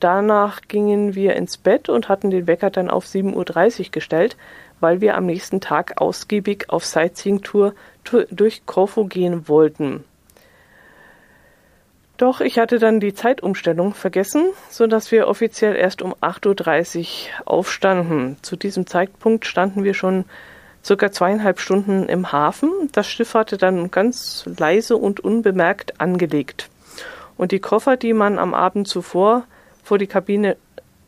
Danach 0.00 0.60
gingen 0.68 1.14
wir 1.14 1.34
ins 1.34 1.56
Bett 1.56 1.88
und 1.88 2.08
hatten 2.08 2.30
den 2.30 2.46
Wecker 2.46 2.70
dann 2.70 2.88
auf 2.88 3.04
7.30 3.04 3.86
Uhr 3.86 3.90
gestellt, 3.90 4.36
weil 4.80 5.00
wir 5.00 5.16
am 5.16 5.26
nächsten 5.26 5.60
Tag 5.60 6.00
ausgiebig 6.00 6.66
auf 6.68 6.84
Sightseeing-Tour 6.84 7.74
durch 8.30 8.64
Korfu 8.64 9.06
gehen 9.06 9.48
wollten. 9.48 10.04
Doch 12.16 12.40
ich 12.40 12.58
hatte 12.58 12.78
dann 12.78 12.98
die 12.98 13.14
Zeitumstellung 13.14 13.94
vergessen, 13.94 14.46
so 14.70 14.86
dass 14.88 15.12
wir 15.12 15.28
offiziell 15.28 15.76
erst 15.76 16.02
um 16.02 16.14
8.30 16.14 16.98
Uhr 16.98 17.48
aufstanden. 17.48 18.36
Zu 18.42 18.56
diesem 18.56 18.86
Zeitpunkt 18.86 19.46
standen 19.46 19.84
wir 19.84 19.94
schon 19.94 20.24
circa 20.84 21.12
zweieinhalb 21.12 21.60
Stunden 21.60 22.08
im 22.08 22.32
Hafen. 22.32 22.70
Das 22.92 23.06
Schiff 23.08 23.34
hatte 23.34 23.56
dann 23.56 23.90
ganz 23.90 24.48
leise 24.58 24.96
und 24.96 25.20
unbemerkt 25.20 26.00
angelegt. 26.00 26.70
Und 27.36 27.52
die 27.52 27.60
Koffer, 27.60 27.96
die 27.96 28.14
man 28.14 28.38
am 28.38 28.52
Abend 28.52 28.88
zuvor 28.88 29.44
vor 29.88 29.98
die 29.98 30.06
Kabine 30.06 30.56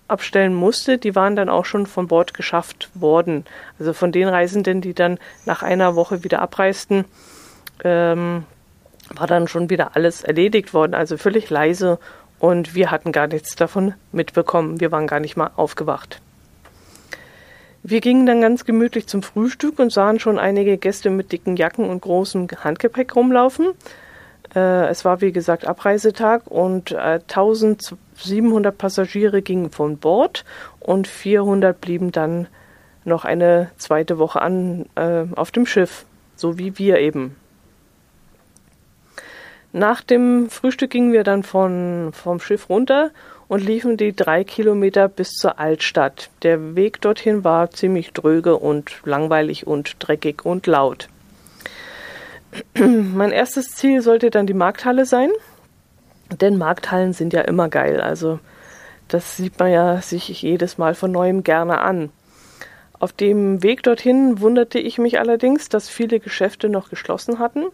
abstellen 0.09 0.55
musste, 0.55 0.99
die 0.99 1.15
waren 1.15 1.37
dann 1.37 1.49
auch 1.49 1.67
schon 1.67 1.87
von 1.87 2.09
Bord 2.09 2.35
geschafft 2.35 2.89
worden. 2.95 3.45
Also 3.79 3.93
von 3.93 4.11
den 4.11 4.27
Reisenden, 4.27 4.81
die 4.81 4.95
dann 4.95 5.19
nach 5.45 5.63
einer 5.63 5.95
Woche 5.95 6.25
wieder 6.25 6.41
abreisten, 6.41 7.05
ähm, 7.85 8.45
war 9.15 9.27
dann 9.27 9.49
schon 9.49 9.71
wieder 9.71 9.97
alles 9.97 10.23
erledigt 10.23 10.73
worden, 10.73 10.95
also 10.95 11.17
völlig 11.17 11.51
leise 11.51 11.99
und 12.39 12.75
wir 12.75 12.91
hatten 12.91 13.13
gar 13.13 13.27
nichts 13.27 13.55
davon 13.55 13.95
mitbekommen. 14.13 14.81
Wir 14.81 14.91
waren 14.91 15.07
gar 15.07 15.21
nicht 15.21 15.37
mal 15.37 15.51
aufgewacht. 15.57 16.21
Wir 17.83 18.01
gingen 18.01 18.27
dann 18.27 18.41
ganz 18.41 18.65
gemütlich 18.65 19.07
zum 19.07 19.23
Frühstück 19.23 19.79
und 19.79 19.93
sahen 19.93 20.21
schon 20.21 20.39
einige 20.39 20.79
Gäste 20.79 21.11
mit 21.11 21.33
dicken 21.33 21.57
Jacken 21.57 21.89
und 21.89 22.01
großem 22.01 22.49
Handgepäck 22.65 23.15
rumlaufen. 23.15 23.73
Äh, 24.55 24.89
es 24.89 25.05
war 25.05 25.21
wie 25.21 25.33
gesagt 25.33 25.67
Abreisetag 25.67 26.47
und 26.47 26.93
äh, 26.93 27.21
1700 27.29 28.77
Passagiere 28.77 29.43
gingen 29.43 29.71
von 29.71 29.99
Bord 29.99 30.45
und 30.81 31.07
400 31.07 31.81
blieben 31.81 32.13
dann 32.13 32.49
noch 33.05 33.25
eine 33.25 33.71
zweite 33.77 34.19
Woche 34.19 34.43
an 34.43 34.87
äh, 34.97 35.25
auf 35.37 35.51
dem 35.51 35.67
Schiff, 35.67 36.05
so 36.37 36.59
wie 36.59 36.79
wir 36.79 36.99
eben. 36.99 37.37
Nach 39.73 40.03
dem 40.03 40.51
Frühstück 40.51 40.91
gingen 40.91 41.13
wir 41.13 41.23
dann 41.23 41.45
von, 41.45 42.11
vom 42.13 42.41
Schiff 42.41 42.69
runter 42.69 43.13
und 43.47 43.65
liefen 43.65 43.97
die 43.97 44.15
drei 44.15 44.43
Kilometer 44.43 45.07
bis 45.07 45.31
zur 45.31 45.61
Altstadt. 45.61 46.29
Der 46.43 46.75
Weg 46.75 47.01
dorthin 47.01 47.45
war 47.45 47.71
ziemlich 47.71 48.13
dröge 48.13 48.57
und 48.57 49.01
langweilig 49.05 49.69
und 49.69 49.95
dreckig 50.01 50.45
und 50.45 50.67
laut. 50.67 51.09
mein 52.75 53.33
erstes 53.33 53.69
Ziel 53.69 54.03
sollte 54.03 54.31
dann 54.31 54.47
die 54.47 54.55
Markthalle 54.55 55.07
sein, 55.07 55.31
denn 56.41 56.59
Markthallen 56.59 57.13
sind 57.13 57.33
ja 57.33 57.43
immer 57.43 57.69
geil. 57.69 58.01
Also 58.01 58.39
das 59.09 59.37
sieht 59.37 59.59
man 59.59 59.71
ja 59.71 60.01
sich 60.01 60.29
jedes 60.43 60.79
Mal 60.79 60.95
von 60.95 61.11
neuem 61.11 61.43
gerne 61.43 61.79
an. 61.79 62.11
Auf 62.99 63.13
dem 63.13 63.63
Weg 63.63 63.83
dorthin 63.83 64.41
wunderte 64.41 64.79
ich 64.79 64.99
mich 64.99 65.19
allerdings, 65.19 65.69
dass 65.69 65.89
viele 65.89 66.21
Geschäfte 66.21 66.69
noch 66.69 66.91
geschlossen 66.91 67.39
hatten 67.39 67.67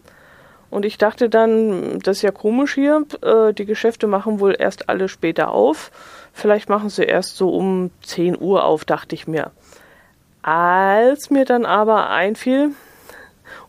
und 0.69 0.85
ich 0.85 0.97
dachte 0.97 1.29
dann, 1.29 1.99
das 1.99 2.17
ist 2.17 2.23
ja 2.23 2.31
komisch 2.31 2.73
hier, 2.73 3.05
äh, 3.21 3.53
die 3.53 3.65
Geschäfte 3.65 4.07
machen 4.07 4.39
wohl 4.39 4.55
erst 4.57 4.89
alle 4.89 5.07
später 5.07 5.51
auf. 5.51 5.91
Vielleicht 6.33 6.69
machen 6.69 6.89
sie 6.89 7.03
erst 7.03 7.37
so 7.37 7.49
um 7.49 7.91
10 8.03 8.39
Uhr 8.39 8.65
auf, 8.65 8.83
dachte 8.83 9.15
ich 9.15 9.27
mir. 9.27 9.51
Als 10.41 11.29
mir 11.29 11.45
dann 11.45 11.65
aber 11.65 12.09
einfiel, 12.09 12.71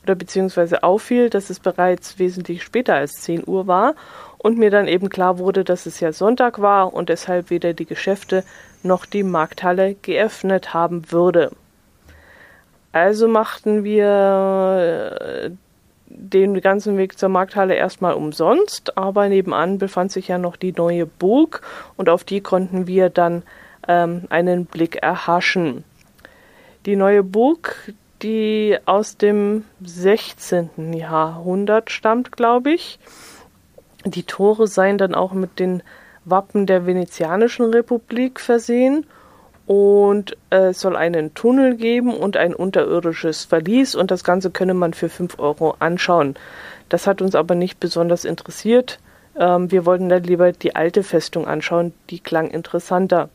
oder 0.09 0.15
beziehungsweise 0.15 0.83
auffiel, 0.83 1.29
dass 1.29 1.51
es 1.51 1.61
bereits 1.61 2.19
wesentlich 2.19 2.63
später 2.63 2.95
als 2.95 3.21
10 3.21 3.47
Uhr 3.47 3.67
war 3.67 3.95
und 4.39 4.57
mir 4.57 4.71
dann 4.71 4.89
eben 4.89 5.11
klar 5.11 5.39
wurde, 5.39 5.65
dass 5.65 5.85
es 5.85 6.01
ja 6.01 6.13
Sonntag 6.13 6.63
war 6.63 6.95
und 6.95 7.11
deshalb 7.11 7.51
weder 7.51 7.75
die 7.75 7.85
Geschäfte 7.85 8.43
noch 8.83 9.05
die 9.05 9.23
Markthalle 9.23 9.97
geöffnet 10.01 10.73
haben 10.73 11.13
würde. 11.13 11.51
Also 12.93 13.29
machten 13.29 13.85
wir 13.85 15.21
äh, 15.21 15.51
den 16.07 16.59
ganzen 16.63 16.97
Weg 16.97 17.19
zur 17.19 17.29
Markthalle 17.29 17.75
erstmal 17.75 18.15
umsonst, 18.15 18.97
aber 18.97 19.29
nebenan 19.29 19.77
befand 19.77 20.11
sich 20.11 20.29
ja 20.29 20.39
noch 20.39 20.57
die 20.57 20.73
neue 20.73 21.05
Burg 21.05 21.61
und 21.99 22.09
auf 22.09 22.25
die 22.25 22.41
konnten 22.41 22.87
wir 22.87 23.11
dann 23.11 23.43
ähm, 23.87 24.23
einen 24.31 24.65
Blick 24.65 24.97
erhaschen. 24.97 25.85
Die 26.87 26.97
neue 26.97 27.23
Burg, 27.23 27.93
die 28.23 28.77
aus 28.85 29.17
dem 29.17 29.65
16. 29.85 30.93
Jahrhundert 30.93 31.91
stammt, 31.91 32.33
glaube 32.33 32.73
ich. 32.73 32.99
Die 34.05 34.23
Tore 34.23 34.67
seien 34.67 34.99
dann 34.99 35.15
auch 35.15 35.33
mit 35.33 35.59
den 35.59 35.83
Wappen 36.25 36.67
der 36.67 36.87
Venezianischen 36.87 37.67
Republik 37.73 38.41
versehen 38.41 39.07
und 39.67 40.37
äh, 40.51 40.69
es 40.69 40.81
soll 40.81 40.97
einen 40.97 41.35
Tunnel 41.35 41.77
geben 41.77 42.15
und 42.15 42.37
ein 42.37 42.55
unterirdisches 42.55 43.45
Verlies 43.45 43.95
und 43.95 44.11
das 44.11 44.25
Ganze 44.25 44.51
könne 44.51 44.75
man 44.75 44.95
für 44.95 45.09
5 45.09 45.39
Euro 45.39 45.77
anschauen. 45.79 46.37
Das 46.89 47.07
hat 47.07 47.21
uns 47.21 47.35
aber 47.35 47.55
nicht 47.55 47.79
besonders 47.81 48.25
interessiert. 48.25 48.99
Ähm, 49.39 49.71
wir 49.71 49.85
wollten 49.85 50.09
dann 50.09 50.23
lieber 50.23 50.53
die 50.53 50.75
alte 50.75 51.03
Festung 51.03 51.47
anschauen, 51.47 51.93
die 52.11 52.21
klang 52.21 52.49
interessanter. 52.49 53.29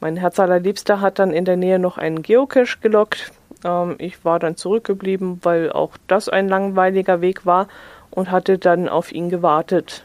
Mein 0.00 0.16
Herz 0.16 0.38
allerliebster 0.38 1.00
hat 1.00 1.18
dann 1.18 1.32
in 1.32 1.44
der 1.44 1.56
Nähe 1.56 1.78
noch 1.78 1.98
einen 1.98 2.22
Geocache 2.22 2.78
gelockt. 2.80 3.32
Ähm, 3.64 3.96
ich 3.98 4.24
war 4.24 4.38
dann 4.38 4.56
zurückgeblieben, 4.56 5.40
weil 5.42 5.72
auch 5.72 5.96
das 6.06 6.28
ein 6.28 6.48
langweiliger 6.48 7.20
Weg 7.20 7.46
war 7.46 7.68
und 8.10 8.30
hatte 8.30 8.58
dann 8.58 8.88
auf 8.88 9.12
ihn 9.12 9.30
gewartet. 9.30 10.04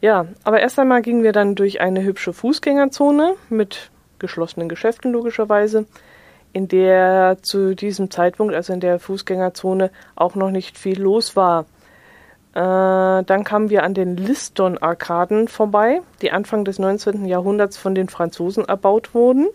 Ja, 0.00 0.26
aber 0.44 0.60
erst 0.60 0.78
einmal 0.78 1.02
gingen 1.02 1.22
wir 1.22 1.32
dann 1.32 1.54
durch 1.54 1.80
eine 1.80 2.02
hübsche 2.02 2.32
Fußgängerzone 2.32 3.36
mit 3.48 3.90
geschlossenen 4.18 4.68
Geschäften 4.68 5.12
logischerweise, 5.12 5.86
in 6.52 6.68
der 6.68 7.38
zu 7.42 7.74
diesem 7.74 8.10
Zeitpunkt, 8.10 8.54
also 8.54 8.72
in 8.72 8.80
der 8.80 8.98
Fußgängerzone, 8.98 9.90
auch 10.14 10.34
noch 10.34 10.50
nicht 10.50 10.78
viel 10.78 11.00
los 11.00 11.36
war. 11.36 11.64
Äh, 12.52 13.24
dann 13.24 13.44
kamen 13.44 13.70
wir 13.70 13.82
an 13.82 13.94
den 13.94 14.16
Liston-Arkaden 14.16 15.48
vorbei, 15.48 16.02
die 16.22 16.30
Anfang 16.30 16.64
des 16.64 16.78
19. 16.78 17.24
Jahrhunderts 17.24 17.76
von 17.76 17.94
den 17.94 18.08
Franzosen 18.08 18.64
erbaut 18.64 19.14
wurden. 19.14 19.48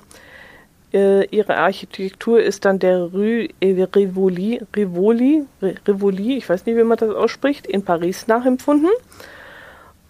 Äh, 0.91 1.25
ihre 1.25 1.57
Architektur 1.57 2.41
ist 2.41 2.65
dann 2.65 2.79
der 2.79 3.03
Rue 3.03 3.49
Rivoli, 3.61 4.61
Rivoli, 4.75 5.45
Rivoli, 5.61 6.37
ich 6.37 6.49
weiß 6.49 6.65
nicht, 6.65 6.77
wie 6.77 6.83
man 6.83 6.97
das 6.97 7.13
ausspricht, 7.13 7.67
in 7.67 7.85
Paris 7.85 8.27
nachempfunden. 8.27 8.89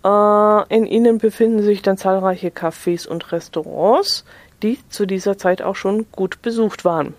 Äh, 0.06 0.76
in 0.76 0.86
ihnen 0.86 1.18
befinden 1.18 1.64
sich 1.64 1.82
dann 1.82 1.98
zahlreiche 1.98 2.50
Cafés 2.50 3.08
und 3.08 3.32
Restaurants, 3.34 4.24
die 4.64 4.80
zu 4.90 5.06
dieser 5.06 5.38
Zeit 5.38 5.62
auch 5.62 5.76
schon 5.76 6.06
gut 6.12 6.42
besucht 6.42 6.86
waren. 6.86 7.14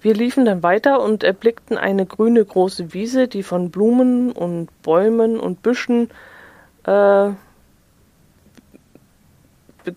Wir 0.00 0.14
liefen 0.14 0.44
dann 0.44 0.62
weiter 0.62 1.00
und 1.00 1.24
erblickten 1.24 1.76
eine 1.76 2.06
grüne 2.06 2.44
große 2.44 2.92
Wiese, 2.92 3.26
die 3.28 3.42
von 3.42 3.70
Blumen 3.70 4.30
und 4.30 4.68
Bäumen 4.82 5.40
und 5.40 5.62
Büschen 5.62 6.10
äh, 6.84 7.30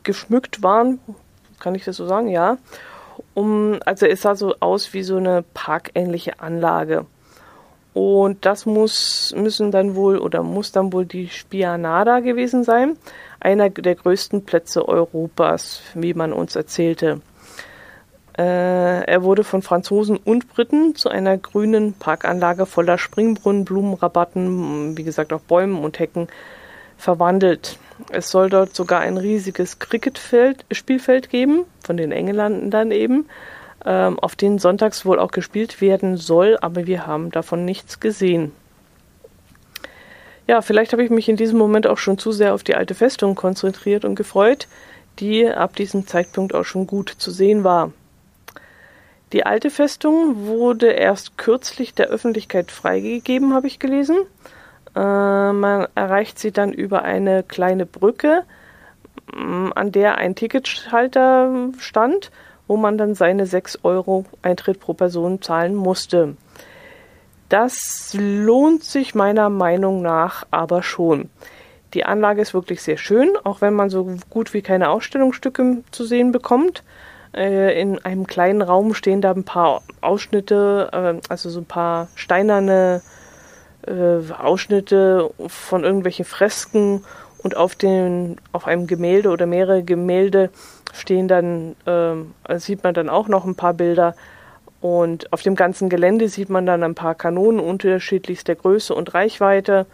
geschmückt 0.04 0.64
waren. 0.64 1.00
Kann 1.62 1.76
ich 1.76 1.86
das 1.86 1.96
so 1.96 2.06
sagen? 2.06 2.28
Ja. 2.28 2.58
Um, 3.34 3.80
also 3.86 4.06
es 4.06 4.22
sah 4.22 4.36
so 4.36 4.56
aus 4.60 4.94
wie 4.94 5.04
so 5.04 5.18
eine 5.18 5.44
parkähnliche 5.54 6.40
Anlage. 6.40 7.06
Und 7.94 8.46
das 8.46 8.66
muss, 8.66 9.34
müssen 9.38 9.72
dann 9.72 9.96
wohl 9.96 10.18
oder 10.18 10.44
muss 10.44 10.72
dann 10.72 10.94
wohl 10.94 11.06
die 11.06 11.28
Spianada 11.28 12.20
gewesen 12.20 12.64
sein, 12.64 12.98
einer 13.40 13.70
der 13.70 13.96
größten 13.96 14.46
Plätze 14.46 14.88
Europas, 14.88 15.82
wie 15.94 16.14
man 16.14 16.32
uns 16.32 16.56
erzählte. 16.56 17.22
Äh, 18.38 19.04
er 19.04 19.24
wurde 19.24 19.44
von 19.44 19.62
Franzosen 19.62 20.18
und 20.18 20.48
Briten 20.48 20.96
zu 20.96 21.10
einer 21.10 21.38
grünen 21.38 21.94
Parkanlage 21.94 22.66
voller 22.66 22.98
Springbrunnen, 22.98 23.66
Blumenrabatten, 23.66 24.98
wie 24.98 25.04
gesagt 25.04 25.34
auch 25.34 25.42
Bäumen 25.42 25.84
und 25.84 26.00
Hecken 26.00 26.28
verwandelt. 26.98 27.78
Es 28.10 28.30
soll 28.30 28.50
dort 28.50 28.76
sogar 28.76 29.02
ein 29.02 29.18
riesiges 29.18 29.80
Cricket-Spielfeld 29.80 31.30
geben, 31.30 31.66
von 31.84 31.98
den 31.98 32.12
Engländern 32.12 32.92
eben, 32.92 33.28
ähm, 33.86 34.20
auf 34.20 34.36
denen 34.36 34.60
sonntags 34.60 35.06
wohl 35.06 35.20
auch 35.20 35.32
gespielt 35.32 35.82
werden 35.82 36.18
soll, 36.18 36.58
aber 36.62 36.88
wir 36.88 37.08
haben 37.08 37.32
davon 37.32 37.66
nichts 37.66 38.00
gesehen. 38.00 38.52
Ja, 40.48 40.62
vielleicht 40.62 40.92
habe 40.92 41.04
ich 41.04 41.10
mich 41.10 41.30
in 41.30 41.38
diesem 41.38 41.58
Moment 41.58 41.88
auch 41.88 41.98
schon 41.98 42.18
zu 42.18 42.32
sehr 42.32 42.54
auf 42.54 42.64
die 42.64 42.76
alte 42.76 42.96
Festung 42.96 43.36
konzentriert 43.36 44.04
und 44.04 44.16
gefreut, 44.16 44.68
die 45.20 45.48
ab 45.48 45.76
diesem 45.76 46.08
Zeitpunkt 46.08 46.54
auch 46.54 46.66
schon 46.66 46.88
gut 46.88 47.10
zu 47.10 47.32
sehen 47.32 47.64
war. 47.64 47.92
Die 49.34 49.46
alte 49.46 49.70
Festung 49.70 50.46
wurde 50.46 50.88
erst 50.88 51.38
kürzlich 51.38 51.94
der 51.94 52.08
Öffentlichkeit 52.08 52.70
freigegeben, 52.70 53.54
habe 53.54 53.68
ich 53.68 53.80
gelesen. 53.80 54.18
Äh, 54.96 55.00
man 55.54 55.88
erreicht 55.96 56.40
sie 56.40 56.52
dann 56.52 56.74
über 56.74 57.04
eine 57.04 57.44
kleine 57.44 57.86
Brücke, 57.86 58.44
mm, 59.34 59.70
an 59.76 59.92
der 59.92 60.18
ein 60.18 60.36
Ticketschalter 60.36 61.70
stand, 61.80 62.32
wo 62.68 62.78
man 62.78 62.98
dann 62.98 63.16
seine 63.16 63.46
6 63.46 63.80
Euro 63.84 64.26
Eintritt 64.42 64.80
pro 64.80 64.94
Person 64.94 65.42
zahlen 65.42 65.76
musste. 65.76 66.36
Das 67.50 68.16
lohnt 68.18 68.84
sich 68.84 69.14
meiner 69.14 69.50
Meinung 69.50 70.02
nach 70.02 70.46
aber 70.52 70.84
schon. 70.84 71.30
Die 71.94 72.06
Anlage 72.06 72.42
ist 72.42 72.54
wirklich 72.54 72.82
sehr 72.82 72.98
schön, 72.98 73.32
auch 73.44 73.60
wenn 73.60 73.74
man 73.74 73.90
so 73.90 74.16
gut 74.30 74.54
wie 74.54 74.62
keine 74.62 74.90
Ausstellungsstücke 74.90 75.84
zu 75.92 76.06
sehen 76.06 76.32
bekommt. 76.32 76.84
Äh, 77.34 77.80
in 77.80 78.00
einem 78.00 78.28
kleinen 78.28 78.62
Raum 78.62 78.94
stehen 78.94 79.22
da 79.22 79.32
ein 79.32 79.44
paar 79.44 79.82
Ausschnitte, 80.00 80.90
äh, 80.94 81.28
also 81.30 81.50
so 81.50 81.60
ein 81.60 81.66
paar 81.66 82.08
steinerne 82.16 83.02
äh, 83.04 83.21
Ausschnitte 83.88 85.30
von 85.48 85.84
irgendwelchen 85.84 86.26
Fresken 86.26 87.04
und 87.44 87.58
auf, 87.58 87.76
den, 87.76 88.38
auf 88.52 88.68
einem 88.68 88.88
Gemälde 88.88 89.30
oder 89.30 89.46
mehrere 89.46 89.84
Gemälde 89.84 90.50
stehen 90.94 91.28
dann, 91.28 91.76
äh, 91.86 92.60
sieht 92.60 92.84
man 92.84 92.94
dann 92.94 93.10
auch 93.10 93.28
noch 93.28 93.46
ein 93.46 93.56
paar 93.56 93.74
Bilder 93.74 94.16
und 94.82 95.32
auf 95.32 95.44
dem 95.44 95.56
ganzen 95.56 95.90
Gelände 95.90 96.28
sieht 96.28 96.50
man 96.50 96.66
dann 96.66 96.84
ein 96.84 96.96
paar 96.96 97.14
Kanonen 97.14 97.60
unterschiedlichster 97.60 98.56
Größe 98.56 98.96
und 98.96 99.14
Reichweite. 99.14 99.86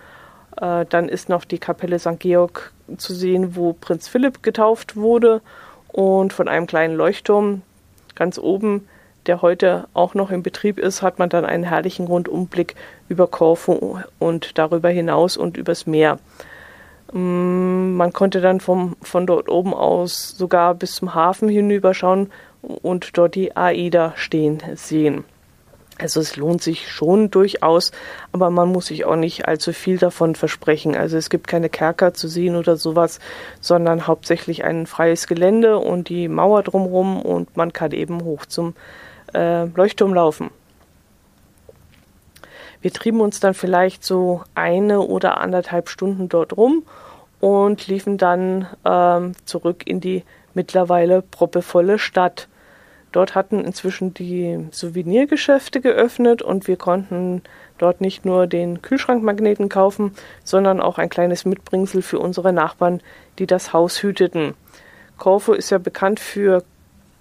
Äh, 0.60 0.86
dann 0.86 1.10
ist 1.10 1.28
noch 1.28 1.44
die 1.44 1.60
Kapelle 1.60 2.00
St. 2.00 2.20
Georg 2.20 2.72
zu 2.96 3.14
sehen, 3.14 3.56
wo 3.58 3.74
Prinz 3.74 4.08
Philipp 4.08 4.42
getauft 4.44 4.96
wurde. 4.96 5.42
Und 5.90 6.32
von 6.32 6.48
einem 6.48 6.68
kleinen 6.68 6.96
Leuchtturm 6.96 7.64
ganz 8.16 8.40
oben, 8.40 8.88
der 9.26 9.42
heute 9.42 9.90
auch 9.94 10.14
noch 10.14 10.32
in 10.32 10.42
Betrieb 10.42 10.80
ist, 10.80 11.02
hat 11.02 11.20
man 11.20 11.28
dann 11.28 11.44
einen 11.44 11.66
herrlichen 11.66 12.08
Rundumblick 12.08 12.76
über 13.10 13.28
Korfu 13.28 14.00
und 14.20 14.58
darüber 14.58 14.90
hinaus 14.90 15.38
und 15.38 15.58
übers 15.58 15.86
Meer. 15.86 16.20
Mm, 17.14 17.96
man 17.96 18.14
konnte 18.14 18.42
dann 18.42 18.60
vom, 18.60 18.96
von 19.02 19.26
dort 19.26 19.50
oben 19.50 19.74
aus 19.74 20.36
sogar 20.38 20.76
bis 20.76 20.96
zum 20.96 21.16
Hafen 21.16 21.50
hinüberschauen, 21.50 22.30
und 22.62 23.18
dort 23.18 23.36
die 23.36 23.56
AIDA 23.56 24.14
stehen 24.16 24.62
sehen. 24.76 25.24
Also 26.00 26.20
es 26.20 26.36
lohnt 26.36 26.62
sich 26.62 26.92
schon 26.92 27.32
durchaus, 27.32 27.92
aber 28.32 28.52
man 28.52 28.72
muss 28.72 28.88
sich 28.88 29.06
auch 29.06 29.16
nicht 29.16 29.48
allzu 29.48 29.74
viel 29.74 29.98
davon 29.98 30.36
versprechen. 30.36 30.96
Also 30.96 31.18
es 31.18 31.32
gibt 31.32 31.48
keine 31.48 31.70
Kerker 31.70 32.14
zu 32.14 32.28
sehen 32.28 32.56
oder 32.56 32.78
sowas, 32.78 33.20
sondern 33.62 34.06
hauptsächlich 34.06 34.64
ein 34.64 34.86
freies 34.86 35.26
Gelände 35.26 35.80
und 35.80 36.10
die 36.10 36.28
Mauer 36.28 36.62
drumherum 36.62 37.20
und 37.22 37.58
man 37.58 37.74
kann 37.74 37.94
eben 37.94 38.24
hoch 38.24 38.46
zum 38.46 38.76
äh, 39.34 39.66
Leuchtturm 39.66 40.14
laufen. 40.14 40.52
Wir 42.82 42.92
trieben 42.92 43.22
uns 43.22 43.40
dann 43.40 43.54
vielleicht 43.54 44.04
so 44.04 44.44
eine 44.56 45.02
oder 45.02 45.38
anderthalb 45.38 45.90
Stunden 45.90 46.30
dort 46.30 46.56
rum 46.56 46.84
und 47.40 47.88
liefen 47.88 48.18
dann 48.18 48.68
ähm, 48.86 49.34
zurück 49.46 49.84
in 49.86 50.00
die 50.00 50.24
mittlerweile 50.54 51.22
proppevolle 51.22 52.00
Stadt. 52.00 52.48
Dort 53.12 53.36
hatten 53.36 53.64
inzwischen 53.64 54.14
die 54.14 54.68
Souvenirgeschäfte 54.72 55.82
geöffnet 55.82 56.42
und 56.42 56.68
wir 56.68 56.78
konnten 56.78 57.42
dort 57.78 58.02
nicht 58.02 58.26
nur 58.26 58.48
den 58.48 58.82
Kühlschrankmagneten 58.82 59.70
kaufen, 59.70 60.12
sondern 60.44 60.82
auch 60.82 60.98
ein 60.98 61.10
kleines 61.10 61.46
Mitbringsel 61.46 62.02
für 62.02 62.20
unsere 62.20 62.54
Nachbarn, 62.54 63.02
die 63.40 63.48
das 63.48 63.72
Haus 63.72 64.04
hüteten. 64.04 64.56
Korfu 65.18 65.54
ist 65.54 65.70
ja 65.70 65.78
bekannt 65.78 66.20
für, 66.20 66.64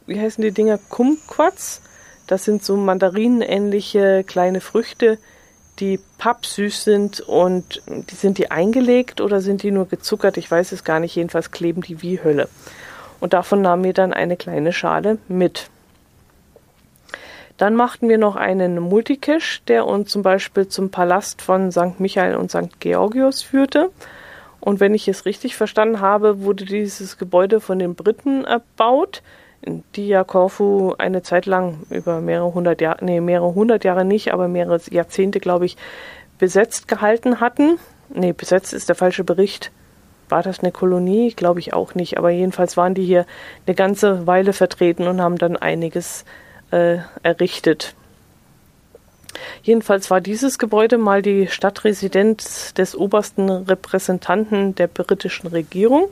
wie 0.07 0.21
heißen 0.21 0.43
die 0.43 0.53
Dinger, 0.53 0.79
Kumquats. 0.89 1.83
Das 2.27 2.45
sind 2.45 2.65
so 2.65 2.77
mandarinenähnliche 2.77 4.25
kleine 4.25 4.61
Früchte, 4.61 5.19
die 5.79 6.01
pappsüß 6.19 6.85
sind 6.85 7.21
und 7.21 7.83
sind 8.11 8.39
die 8.39 8.51
eingelegt 8.51 9.21
oder 9.21 9.41
sind 9.41 9.63
die 9.63 9.71
nur 9.71 9.87
gezuckert? 9.87 10.37
Ich 10.37 10.51
weiß 10.51 10.73
es 10.73 10.85
gar 10.85 11.01
nicht. 11.01 11.15
Jedenfalls 11.15 11.51
kleben 11.51 11.83
die 11.83 12.03
wie 12.03 12.23
Hölle. 12.23 12.49
Und 13.21 13.33
davon 13.33 13.63
nahmen 13.63 13.85
wir 13.85 13.93
dann 13.93 14.13
eine 14.13 14.37
kleine 14.37 14.73
Schale 14.73 15.19
mit. 15.29 15.71
Dann 17.57 17.75
machten 17.75 18.09
wir 18.09 18.19
noch 18.19 18.37
einen 18.37 18.79
Multicache, 18.79 19.61
der 19.67 19.87
uns 19.87 20.11
zum 20.11 20.23
Beispiel 20.23 20.69
zum 20.69 20.91
Palast 20.91 21.41
von 21.41 21.73
St. 21.73 21.99
Michael 21.99 22.37
und 22.37 22.51
St. 22.51 22.81
Georgios 22.81 23.43
führte. 23.43 23.91
Und 24.61 24.81
wenn 24.81 24.95
ich 24.95 25.09
es 25.09 25.25
richtig 25.25 25.57
verstanden 25.57 26.01
habe, 26.01 26.43
wurde 26.43 26.65
dieses 26.65 27.19
Gebäude 27.19 27.61
von 27.61 27.79
den 27.79 27.95
Briten 27.95 28.45
erbaut, 28.45 29.23
die 29.67 30.09
ja 30.09 30.25
Korfu 30.25 30.95
eine 30.99 31.23
Zeit 31.23 31.47
lang 31.47 31.79
über 31.91 32.21
mehrere 32.21 32.55
hundert 32.55 32.81
Jahre, 32.81 33.05
nee, 33.05 33.21
mehrere 33.21 33.55
hundert 33.55 33.85
Jahre 33.85 34.05
nicht, 34.05 34.33
aber 34.33 34.49
mehrere 34.49 34.81
Jahrzehnte, 34.91 35.41
glaube 35.41 35.67
ich, 35.67 35.77
besetzt 36.39 36.89
gehalten 36.89 37.41
hatten. 37.41 37.79
Nee, 38.09 38.33
besetzt 38.33 38.73
ist 38.73 38.89
der 38.89 38.97
falsche 38.97 39.25
Bericht. 39.25 39.73
War 40.29 40.43
das 40.43 40.61
eine 40.61 40.73
Kolonie? 40.73 41.33
Glaube 41.35 41.61
ich 41.61 41.73
auch 41.73 41.95
nicht. 41.95 42.19
Aber 42.19 42.31
jedenfalls 42.31 42.77
waren 42.77 42.95
die 42.95 43.05
hier 43.05 43.27
eine 43.67 43.75
ganze 43.75 44.27
Weile 44.27 44.53
vertreten 44.53 45.07
und 45.07 45.21
haben 45.21 45.39
dann 45.39 45.57
einiges 45.57 46.25
äh, 46.71 46.99
errichtet. 47.23 47.95
Jedenfalls 49.63 50.11
war 50.11 50.21
dieses 50.21 50.59
Gebäude 50.59 50.99
mal 50.99 51.23
die 51.23 51.47
Stadtresidenz 51.49 52.75
des 52.75 52.97
obersten 52.97 53.51
Repräsentanten 53.51 54.75
der 54.75 54.87
britischen 54.87 55.49
Regierung 55.49 56.09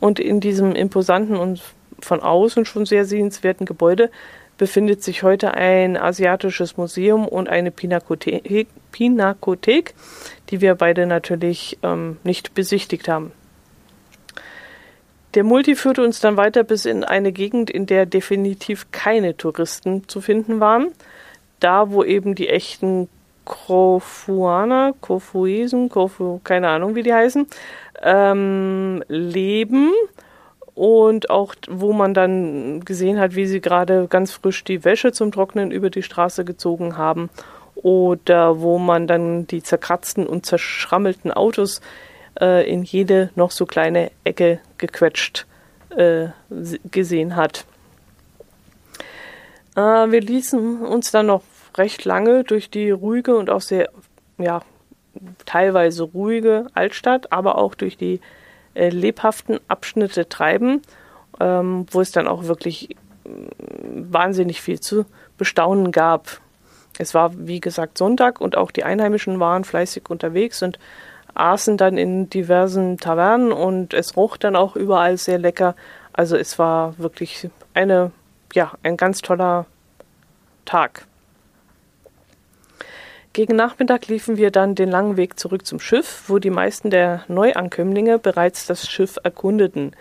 und 0.00 0.20
in 0.20 0.40
diesem 0.40 0.74
imposanten 0.74 1.36
und 1.36 1.62
von 2.00 2.20
außen 2.20 2.64
schon 2.64 2.86
sehr 2.86 3.04
sehenswerten 3.04 3.66
Gebäude 3.66 4.10
befindet 4.58 5.02
sich 5.02 5.22
heute 5.22 5.54
ein 5.54 5.96
asiatisches 5.96 6.76
Museum 6.76 7.26
und 7.26 7.48
eine 7.48 7.70
Pinakothek, 7.70 8.68
Pinakothek 8.92 9.94
die 10.50 10.60
wir 10.60 10.74
beide 10.74 11.06
natürlich 11.06 11.78
ähm, 11.82 12.18
nicht 12.24 12.54
besichtigt 12.54 13.08
haben. 13.08 13.32
Der 15.34 15.44
Multi 15.44 15.76
führte 15.76 16.02
uns 16.02 16.20
dann 16.20 16.36
weiter 16.36 16.64
bis 16.64 16.84
in 16.86 17.04
eine 17.04 17.32
Gegend, 17.32 17.70
in 17.70 17.86
der 17.86 18.06
definitiv 18.06 18.90
keine 18.90 19.36
Touristen 19.36 20.08
zu 20.08 20.20
finden 20.20 20.58
waren. 20.58 20.88
Da, 21.60 21.90
wo 21.90 22.02
eben 22.02 22.34
die 22.34 22.48
echten 22.48 23.08
Kofuaner, 23.44 24.94
Kofuesen, 25.00 25.88
Kofu, 25.88 26.40
keine 26.44 26.68
Ahnung, 26.68 26.94
wie 26.94 27.02
die 27.02 27.14
heißen, 27.14 27.46
ähm, 28.02 29.02
leben 29.08 29.92
und 30.78 31.28
auch 31.28 31.56
wo 31.68 31.92
man 31.92 32.14
dann 32.14 32.84
gesehen 32.84 33.18
hat, 33.18 33.34
wie 33.34 33.46
sie 33.46 33.60
gerade 33.60 34.06
ganz 34.06 34.30
frisch 34.30 34.62
die 34.62 34.84
Wäsche 34.84 35.10
zum 35.10 35.32
Trocknen 35.32 35.72
über 35.72 35.90
die 35.90 36.04
Straße 36.04 36.44
gezogen 36.44 36.96
haben 36.96 37.30
oder 37.74 38.60
wo 38.60 38.78
man 38.78 39.08
dann 39.08 39.48
die 39.48 39.60
zerkratzten 39.60 40.24
und 40.24 40.46
zerschrammelten 40.46 41.32
Autos 41.32 41.80
äh, 42.40 42.70
in 42.70 42.84
jede 42.84 43.30
noch 43.34 43.50
so 43.50 43.66
kleine 43.66 44.12
Ecke 44.22 44.60
gequetscht 44.78 45.46
äh, 45.96 46.28
gesehen 46.92 47.34
hat. 47.34 47.64
Äh, 49.74 49.80
wir 49.80 50.20
ließen 50.20 50.82
uns 50.86 51.10
dann 51.10 51.26
noch 51.26 51.42
recht 51.76 52.04
lange 52.04 52.44
durch 52.44 52.70
die 52.70 52.92
ruhige 52.92 53.36
und 53.36 53.50
auch 53.50 53.62
sehr, 53.62 53.90
ja, 54.38 54.62
teilweise 55.44 56.04
ruhige 56.04 56.66
Altstadt, 56.74 57.32
aber 57.32 57.58
auch 57.58 57.74
durch 57.74 57.96
die 57.96 58.20
äh, 58.74 58.88
lebhaften 58.88 59.60
Abschnitte 59.68 60.28
treiben, 60.28 60.82
ähm, 61.40 61.86
wo 61.90 62.00
es 62.00 62.12
dann 62.12 62.28
auch 62.28 62.44
wirklich 62.44 62.96
mm, 63.24 64.12
wahnsinnig 64.12 64.60
viel 64.60 64.80
zu 64.80 65.06
bestaunen 65.36 65.92
gab. 65.92 66.40
Es 66.98 67.14
war, 67.14 67.32
wie 67.46 67.60
gesagt, 67.60 67.98
Sonntag 67.98 68.40
und 68.40 68.56
auch 68.56 68.70
die 68.70 68.84
Einheimischen 68.84 69.40
waren 69.40 69.64
fleißig 69.64 70.10
unterwegs 70.10 70.62
und 70.62 70.78
aßen 71.34 71.76
dann 71.76 71.96
in 71.96 72.28
diversen 72.28 72.98
Tavernen 72.98 73.52
und 73.52 73.94
es 73.94 74.16
roch 74.16 74.36
dann 74.36 74.56
auch 74.56 74.76
überall 74.76 75.16
sehr 75.16 75.38
lecker. 75.38 75.76
Also 76.12 76.36
es 76.36 76.58
war 76.58 76.98
wirklich 76.98 77.48
eine, 77.74 78.10
ja, 78.52 78.72
ein 78.82 78.96
ganz 78.96 79.22
toller 79.22 79.66
Tag. 80.64 81.07
Gegen 83.38 83.54
Nachmittag 83.54 84.08
liefen 84.08 84.36
wir 84.36 84.50
dann 84.50 84.74
den 84.74 84.90
langen 84.90 85.16
Weg 85.16 85.38
zurück 85.38 85.64
zum 85.64 85.78
Schiff, 85.78 86.24
wo 86.26 86.40
die 86.40 86.50
meisten 86.50 86.90
der 86.90 87.22
Neuankömmlinge 87.28 88.18
bereits 88.18 88.66
das 88.66 88.90
Schiff 88.90 89.16
erkundeten. 89.22 89.92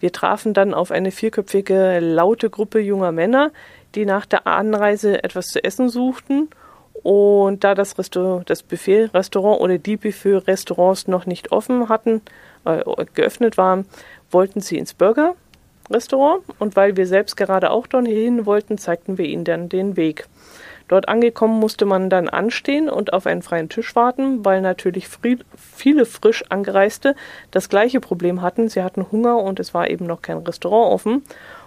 Wir 0.00 0.10
trafen 0.10 0.54
dann 0.54 0.72
auf 0.72 0.90
eine 0.90 1.10
vierköpfige, 1.10 1.98
laute 2.00 2.48
Gruppe 2.48 2.80
junger 2.80 3.12
Männer, 3.12 3.50
die 3.94 4.06
nach 4.06 4.24
der 4.24 4.46
Anreise 4.46 5.22
etwas 5.22 5.48
zu 5.48 5.62
essen 5.62 5.90
suchten 5.90 6.48
Und 7.02 7.62
da 7.62 7.74
das, 7.74 7.94
das 7.94 8.62
Buffet-Restaurant 8.62 9.60
oder 9.60 9.76
die 9.76 9.98
Buffet-Restaurants 9.98 11.08
noch 11.08 11.26
nicht 11.26 11.52
offen 11.52 11.90
hatten, 11.90 12.22
äh, 12.64 12.82
geöffnet 13.12 13.58
waren, 13.58 13.84
wollten 14.30 14.62
sie 14.62 14.78
ins 14.78 14.94
Burger-Restaurant. 14.94 16.42
Und 16.58 16.74
weil 16.74 16.96
wir 16.96 17.06
selbst 17.06 17.36
gerade 17.36 17.70
auch 17.70 17.86
dorthin 17.86 18.46
wollten, 18.46 18.78
zeigten 18.78 19.18
wir 19.18 19.26
ihnen 19.26 19.44
dann 19.44 19.68
den 19.68 19.98
Weg. 19.98 20.26
Dort 20.88 21.08
angekommen 21.08 21.60
musste 21.60 21.84
man 21.84 22.10
dann 22.10 22.28
anstehen 22.28 22.88
und 22.88 23.12
auf 23.12 23.26
einen 23.26 23.42
freien 23.42 23.68
Tisch 23.68 23.94
warten, 23.94 24.44
weil 24.44 24.62
natürlich 24.62 25.06
viele 25.56 26.06
frisch 26.06 26.44
angereiste 26.48 27.14
das 27.50 27.68
gleiche 27.68 28.00
Problem 28.00 28.40
hatten. 28.40 28.68
Sie 28.68 28.82
hatten 28.82 29.06
Hunger 29.12 29.38
und 29.38 29.60
es 29.60 29.74
war 29.74 29.90
eben 29.90 30.06
noch 30.06 30.22
kein 30.22 30.38
Restaurant 30.38 30.92
offen. 30.92 31.22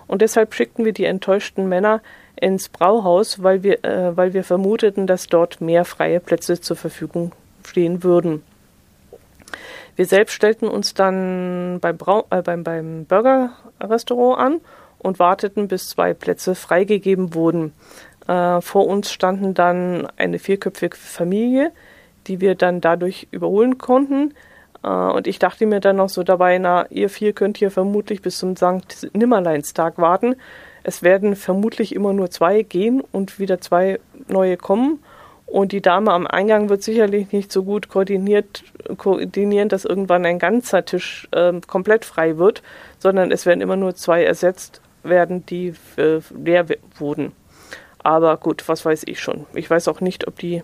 Und 0.08 0.22
deshalb 0.22 0.54
schickten 0.54 0.84
wir 0.84 0.92
die 0.92 1.06
enttäuschten 1.06 1.70
Männer 1.70 2.02
ins 2.36 2.68
Brauhaus, 2.68 3.44
weil 3.44 3.64
wir, 3.64 3.86
äh, 3.86 4.18
weil 4.18 4.34
wir 4.34 4.44
vermuteten, 4.44 5.08
dass 5.08 5.28
dort 5.28 5.62
mehr 5.62 5.86
freie 5.86 6.20
Plätze 6.20 6.60
zur 6.60 6.76
Verfügung 6.76 7.32
stehen 7.64 8.04
würden. 8.04 8.44
Wir 9.96 10.06
selbst 10.06 10.34
stellten 10.34 10.68
uns 10.68 10.94
dann 10.94 11.80
beim, 11.80 11.98
Brau 11.98 12.26
äh, 12.32 12.42
beim, 12.42 12.64
beim 12.64 13.06
Burger-Restaurant 13.06 14.40
an 14.40 14.62
und 14.98 15.20
warteten, 15.20 15.68
bis 15.68 15.90
zwei 15.90 16.14
Plätze 16.14 16.56
freigegeben 16.56 17.34
wurden. 17.34 17.74
Äh, 18.28 18.62
vor 18.62 18.88
uns 18.88 19.12
standen 19.12 19.54
dann 19.54 20.08
eine 20.18 20.40
vierköpfige 20.40 20.96
Familie, 20.96 21.72
die 22.28 22.42
wir 22.42 22.56
dann 22.56 22.82
dadurch 22.82 23.28
überholen 23.32 23.78
konnten. 23.78 24.34
Äh, 24.84 24.88
und 24.88 25.28
ich 25.28 25.40
dachte 25.40 25.66
mir 25.66 25.80
dann 25.80 25.98
noch 25.98 26.10
so 26.10 26.24
dabei, 26.24 26.58
na, 26.58 26.86
ihr 26.90 27.10
vier 27.10 27.34
könnt 27.34 27.58
hier 27.58 27.72
vermutlich 27.72 28.22
bis 28.22 28.38
zum 28.38 28.56
Sankt 28.56 29.10
Nimmerleinstag 29.14 29.98
warten. 29.98 30.36
Es 30.84 31.04
werden 31.04 31.36
vermutlich 31.36 31.94
immer 31.94 32.14
nur 32.14 32.32
zwei 32.32 32.64
gehen 32.64 33.02
und 33.12 33.40
wieder 33.40 33.62
zwei 33.62 34.00
neue 34.28 34.58
kommen. 34.58 35.00
Und 35.46 35.74
die 35.74 35.82
Dame 35.82 36.12
am 36.14 36.26
Eingang 36.28 36.70
wird 36.70 36.82
sicherlich 36.82 37.34
nicht 37.34 37.52
so 37.52 37.64
gut 37.64 37.90
koordiniert, 37.90 38.64
koordinieren, 38.98 39.68
dass 39.68 39.84
irgendwann 39.84 40.26
ein 40.26 40.40
ganzer 40.40 40.86
Tisch 40.86 41.28
äh, 41.32 41.52
komplett 41.68 42.06
frei 42.06 42.38
wird, 42.38 42.64
sondern 43.00 43.32
es 43.32 43.46
werden 43.46 43.60
immer 43.60 43.76
nur 43.76 43.94
zwei 43.94 44.24
ersetzt 44.24 44.82
werden, 45.04 45.46
die 45.46 45.74
äh, 45.98 46.20
leer 46.34 46.68
wurden. 46.98 47.34
Aber 48.04 48.38
gut, 48.38 48.68
was 48.68 48.84
weiß 48.86 49.04
ich 49.06 49.20
schon. 49.20 49.46
Ich 49.54 49.70
weiß 49.70 49.88
auch 49.88 50.02
nicht, 50.02 50.28
ob 50.28 50.40
die 50.40 50.64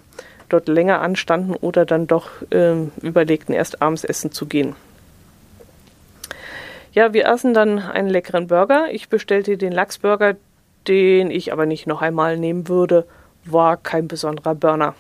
dort 0.49 0.67
länger 0.67 1.01
anstanden 1.01 1.55
oder 1.55 1.85
dann 1.85 2.07
doch 2.07 2.29
äh, 2.51 2.75
überlegten, 3.01 3.53
erst 3.53 3.81
abends 3.81 4.03
essen 4.03 4.31
zu 4.31 4.45
gehen. 4.45 4.75
Ja, 6.93 7.13
wir 7.13 7.29
aßen 7.29 7.53
dann 7.53 7.79
einen 7.79 8.09
leckeren 8.09 8.47
Burger. 8.47 8.87
Ich 8.91 9.09
bestellte 9.09 9.57
den 9.57 9.71
Lachsburger, 9.71 10.35
den 10.87 11.29
ich 11.29 11.53
aber 11.53 11.65
nicht 11.65 11.85
noch 11.85 12.01
einmal 12.01 12.37
nehmen 12.37 12.67
würde. 12.67 13.05
War 13.45 13.77
kein 13.77 14.07
besonderer 14.07 14.55
Burner. 14.55 14.95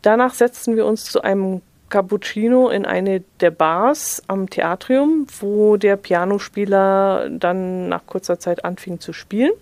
Danach 0.00 0.34
setzten 0.34 0.74
wir 0.76 0.86
uns 0.86 1.04
zu 1.04 1.22
einem 1.22 1.60
Cappuccino 1.90 2.70
in 2.70 2.86
eine 2.86 3.22
der 3.40 3.50
Bars 3.50 4.22
am 4.26 4.48
Theatrium, 4.48 5.26
wo 5.40 5.76
der 5.76 5.96
Pianospieler 5.96 7.28
dann 7.30 7.90
nach 7.90 8.06
kurzer 8.06 8.38
Zeit 8.38 8.64
anfing 8.64 9.00
zu 9.00 9.12
spielen. 9.12 9.52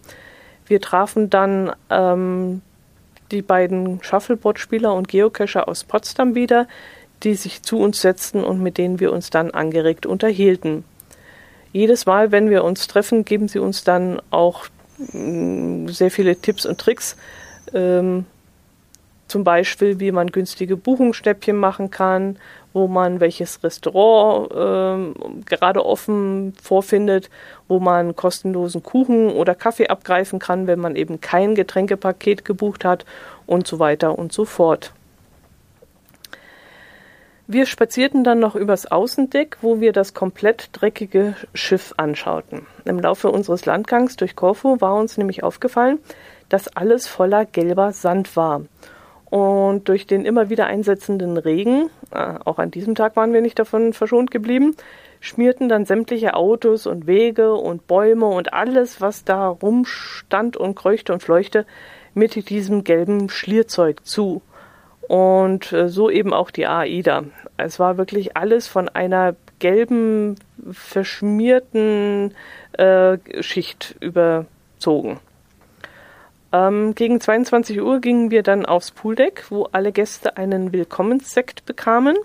Wir 0.71 0.81
trafen 0.81 1.31
dann 1.31 1.73
ähm, 1.91 2.63
die 3.33 3.43
beiden 3.43 4.01
Shuffleboard-Spieler 4.05 4.95
und 4.95 5.09
Geocacher 5.09 5.67
aus 5.67 5.83
Potsdam 5.83 6.37
wieder, 6.37 6.69
die 7.25 7.35
sich 7.35 7.65
zu 7.65 7.81
uns 7.81 8.01
setzten 8.01 8.45
und 8.45 8.63
mit 8.63 8.79
denen 8.79 9.01
wir 9.01 9.13
uns 9.13 9.31
dann 9.31 9.51
angeregt 9.51 10.07
unterhielten. 10.07 10.85
Jedes 11.73 12.07
Mal, 12.07 12.31
wenn 12.31 12.51
wir 12.51 12.63
uns 12.63 12.87
treffen, 12.87 13.25
geben 13.25 13.49
sie 13.49 13.59
uns 13.59 13.83
dann 13.83 14.23
auch 14.31 14.67
mm, 15.13 15.89
sehr 15.89 16.13
viele 16.13 16.37
Tipps 16.37 16.65
und 16.65 16.79
Tricks. 16.79 17.17
Ähm, 17.75 18.27
zum 19.27 19.43
Beispiel, 19.43 19.99
wie 19.99 20.13
man 20.13 20.29
günstige 20.29 20.77
Buchungsstäppchen 20.77 21.57
machen 21.57 21.91
kann 21.91 22.37
wo 22.73 22.87
man 22.87 23.21
welches 23.21 23.63
Restaurant 23.63 24.51
äh, 24.53 25.41
gerade 25.45 25.85
offen 25.85 26.55
vorfindet, 26.63 27.31
wo 27.69 27.81
man 27.81 28.17
kostenlosen 28.17 28.83
Kuchen 28.83 29.31
oder 29.31 29.55
Kaffee 29.55 29.89
abgreifen 29.89 30.39
kann, 30.39 30.67
wenn 30.67 30.81
man 30.81 30.97
eben 30.97 31.21
kein 31.21 31.55
Getränkepaket 31.55 32.45
gebucht 32.45 32.85
hat 32.85 33.05
und 33.47 33.67
so 33.67 33.79
weiter 33.79 34.19
und 34.19 34.33
so 34.33 34.45
fort. 34.45 34.93
Wir 37.53 37.67
spazierten 37.67 38.23
dann 38.23 38.39
noch 38.39 38.55
übers 38.55 38.87
Außendeck, 38.87 39.57
wo 39.61 39.81
wir 39.81 39.93
das 39.93 40.15
komplett 40.15 40.69
dreckige 40.71 41.35
Schiff 41.53 41.93
anschauten. 41.97 42.65
Im 42.85 43.01
Laufe 43.01 43.29
unseres 43.29 43.67
Landgangs 43.67 44.15
durch 44.15 44.37
Korfu 44.37 44.81
war 44.81 44.95
uns 44.95 45.19
nämlich 45.19 45.43
aufgefallen, 45.43 45.99
dass 46.49 46.69
alles 46.69 47.09
voller 47.09 47.47
gelber 47.47 47.93
Sand 47.93 48.37
war. 48.37 48.63
Und 49.31 49.89
durch 49.89 50.09
den 50.09 50.25
immer 50.25 50.51
wieder 50.51 50.67
einsetzenden 50.67 51.37
Regen, 51.37 51.89
äh, 52.11 52.35
auch 52.45 52.59
an 52.59 52.73
diesem 52.73 52.97
Tag 52.97 53.15
waren 53.15 53.33
wir 53.33 53.41
nicht 53.41 53.59
davon 53.59 53.93
verschont 53.93 54.33
geblieben, 54.33 54.75
schmierten 55.21 55.69
dann 55.69 55.85
sämtliche 55.85 56.35
Autos 56.35 56.87
und 56.87 57.07
Wege 57.07 57.55
und 57.55 57.87
Bäume 57.87 58.27
und 58.27 58.53
alles, 58.53 59.01
was 59.01 59.25
da 59.25 59.49
rumstand 59.49 60.57
und 60.57 60.75
kreuchte 60.75 61.13
und 61.13 61.23
fleuchte, 61.23 61.65
mit 62.13 62.51
diesem 62.51 62.83
gelben 62.83 63.29
Schlierzeug 63.29 64.05
zu. 64.05 64.43
Und 65.03 65.73
äh, 65.73 65.89
so 65.89 66.11
eben 66.11 66.33
auch 66.33 66.51
die 66.51 66.67
AIDA. 66.67 67.25
Es 67.57 67.79
war 67.79 67.99
wirklich 67.99 68.37
alles 68.37 68.67
von 68.67 68.89
einer 68.89 69.37
gelben, 69.61 70.37
verschmierten 70.73 72.35
äh, 72.73 73.19
Schicht 73.43 73.97
überzogen. 74.01 75.21
Ähm, 76.53 76.95
gegen 76.95 77.21
22 77.21 77.81
Uhr 77.81 78.01
gingen 78.01 78.31
wir 78.31 78.43
dann 78.43 78.67
aufs 78.67 78.91
Pooldeck, 78.91 79.45
wo 79.51 79.69
alle 79.71 79.93
Gäste 79.93 80.37
einen 80.37 80.73
Willkommenssekt 80.73 81.65
bekamen 81.65 82.17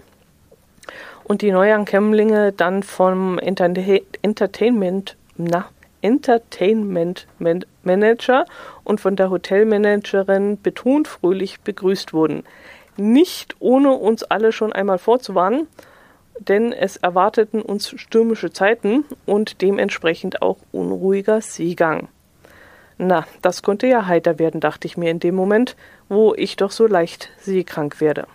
und 1.24 1.42
die 1.42 1.52
Neuankömmlinge 1.52 2.52
dann 2.52 2.82
vom 2.82 3.38
Enter 3.38 3.72
Entertainment, 4.22 5.16
na, 5.38 5.66
Entertainment 6.02 7.28
Manager 7.84 8.46
und 8.84 9.02
von 9.02 9.16
der 9.16 9.30
Hotelmanagerin 9.30 10.62
betont 10.62 11.08
fröhlich 11.08 11.62
begrüßt 11.62 12.14
wurden. 12.14 12.44
Nicht 12.98 13.56
ohne 13.60 13.92
uns 13.92 14.24
alle 14.24 14.52
schon 14.52 14.72
einmal 14.72 15.00
vorzuwarnen, 15.00 15.68
denn 16.40 16.74
es 16.74 16.98
erwarteten 16.98 17.62
uns 17.62 17.90
stürmische 17.90 18.52
Zeiten 18.52 19.06
und 19.26 19.62
dementsprechend 19.62 20.42
auch 20.42 20.58
unruhiger 20.72 21.42
Seegang. 21.42 22.08
Na, 22.98 23.26
das 23.42 23.62
konnte 23.62 23.88
ja 23.88 24.06
heiter 24.06 24.40
werden, 24.40 24.62
dachte 24.62 24.88
ich 24.88 24.96
mir 24.96 25.12
in 25.12 25.20
dem 25.20 25.36
Moment, 25.36 25.76
wo 26.08 26.34
ich 26.34 26.56
doch 26.56 26.72
so 26.72 26.88
leicht 26.88 27.30
seekrank 27.40 28.00
werde. 28.00 28.28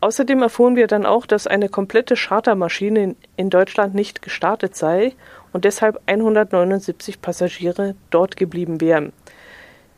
Außerdem 0.00 0.42
erfuhren 0.42 0.76
wir 0.76 0.86
dann 0.86 1.06
auch, 1.06 1.26
dass 1.26 1.46
eine 1.46 1.68
komplette 1.68 2.14
Chartermaschine 2.14 3.16
in 3.36 3.50
Deutschland 3.50 3.94
nicht 3.94 4.22
gestartet 4.22 4.76
sei 4.76 5.12
und 5.52 5.64
deshalb 5.64 6.00
179 6.06 7.20
Passagiere 7.20 7.94
dort 8.10 8.36
geblieben 8.36 8.80
wären. 8.80 9.12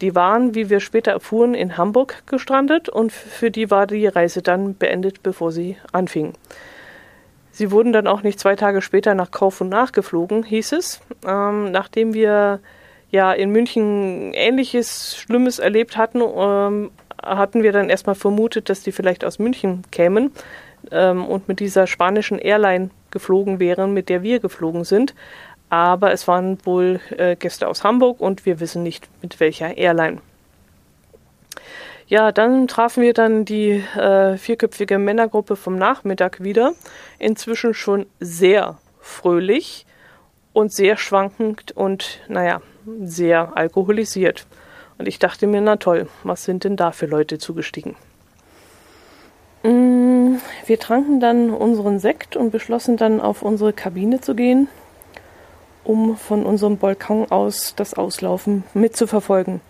Die 0.01 0.15
waren, 0.15 0.55
wie 0.55 0.71
wir 0.71 0.81
später 0.81 1.13
erfuhren, 1.13 1.55
in 1.55 1.77
Hamburg 1.77 2.23
gestrandet 2.27 2.89
und 2.89 3.13
für 3.13 3.51
die 3.51 3.71
war 3.71 3.87
die 3.87 4.07
Reise 4.07 4.41
dann 4.41 4.77
beendet, 4.77 5.23
bevor 5.23 5.53
sie 5.53 5.77
anfing. 5.93 6.33
Sie 7.53 7.71
wurden 7.71 7.93
dann 7.93 8.07
auch 8.07 8.23
nicht 8.23 8.41
zwei 8.41 8.57
Tage 8.57 8.81
später 8.81 9.15
nach 9.15 9.31
Korfu 9.31 9.65
nachgeflogen, 9.65 10.45
hieß 10.45 10.73
es, 10.73 11.01
ähm, 11.27 11.71
nachdem 11.73 12.15
wir 12.15 12.61
ja 13.11 13.33
in 13.33 13.51
München 13.51 14.33
ähnliches 14.35 15.17
Schlimmes 15.17 15.59
erlebt 15.59 15.97
hatten, 15.97 16.21
ähm, 16.21 16.91
hatten 17.23 17.63
wir 17.63 17.73
dann 17.73 17.91
erstmal 17.91 18.15
vermutet, 18.15 18.69
dass 18.69 18.83
die 18.83 18.93
vielleicht 18.93 19.25
aus 19.25 19.39
München 19.39 19.83
kämen 19.91 20.33
ähm, 20.91 21.25
und 21.25 21.49
mit 21.49 21.61
dieser 21.61 21.87
spanischen 21.87 22.39
Airline 22.39 22.91
geflogen 23.11 23.61
wären, 23.61 23.93
mit 23.93 24.09
der 24.09 24.23
wir 24.23 24.41
geflogen 24.41 24.85
sind. 24.85 25.15
Aber 25.69 26.13
es 26.13 26.27
waren 26.27 26.59
wohl 26.65 27.01
äh, 27.17 27.37
Gäste 27.37 27.69
aus 27.69 27.85
Hamburg 27.85 28.21
und 28.21 28.47
wir 28.47 28.59
wissen 28.61 28.83
nicht 28.83 29.09
mit 29.23 29.39
welcher 29.39 29.77
Airline. 29.77 30.19
Ja, 32.09 32.33
dann 32.33 32.67
trafen 32.67 33.05
wir 33.05 33.15
dann 33.15 33.45
die 33.45 33.85
äh, 33.97 34.37
vierköpfige 34.37 34.99
Männergruppe 34.99 35.55
vom 35.55 35.77
Nachmittag 35.77 36.43
wieder. 36.43 36.73
Inzwischen 37.21 37.73
schon 37.73 38.07
sehr 38.19 38.79
fröhlich 39.01 39.87
und 40.53 40.73
sehr 40.73 40.97
schwankend 40.97 41.71
und 41.71 42.19
naja, 42.27 42.63
sehr 43.03 43.57
alkoholisiert. 43.57 44.47
Und 44.99 45.07
ich 45.07 45.19
dachte 45.19 45.47
mir, 45.47 45.61
na 45.61 45.77
toll, 45.77 46.09
was 46.25 46.45
sind 46.45 46.65
denn 46.65 46.77
da 46.77 46.93
für 46.93 47.07
Leute 47.07 47.39
zugestiegen? 47.39 47.97
Mm, 49.63 50.37
wir 50.67 50.79
tranken 50.79 51.21
dann 51.21 51.51
unseren 51.51 51.99
Sekt 51.99 52.37
und 52.37 52.51
beschlossen 52.51 52.97
dann 52.97 53.21
auf 53.21 53.43
unsere 53.43 53.73
Kabine 53.73 54.21
zu 54.21 54.35
gehen, 54.35 54.69
um 55.85 56.17
von 56.17 56.45
unserem 56.45 56.79
Balkon 56.79 57.31
aus 57.31 57.75
das 57.77 57.95
Auslaufen 57.95 58.65
mitzuverfolgen. 58.75 59.61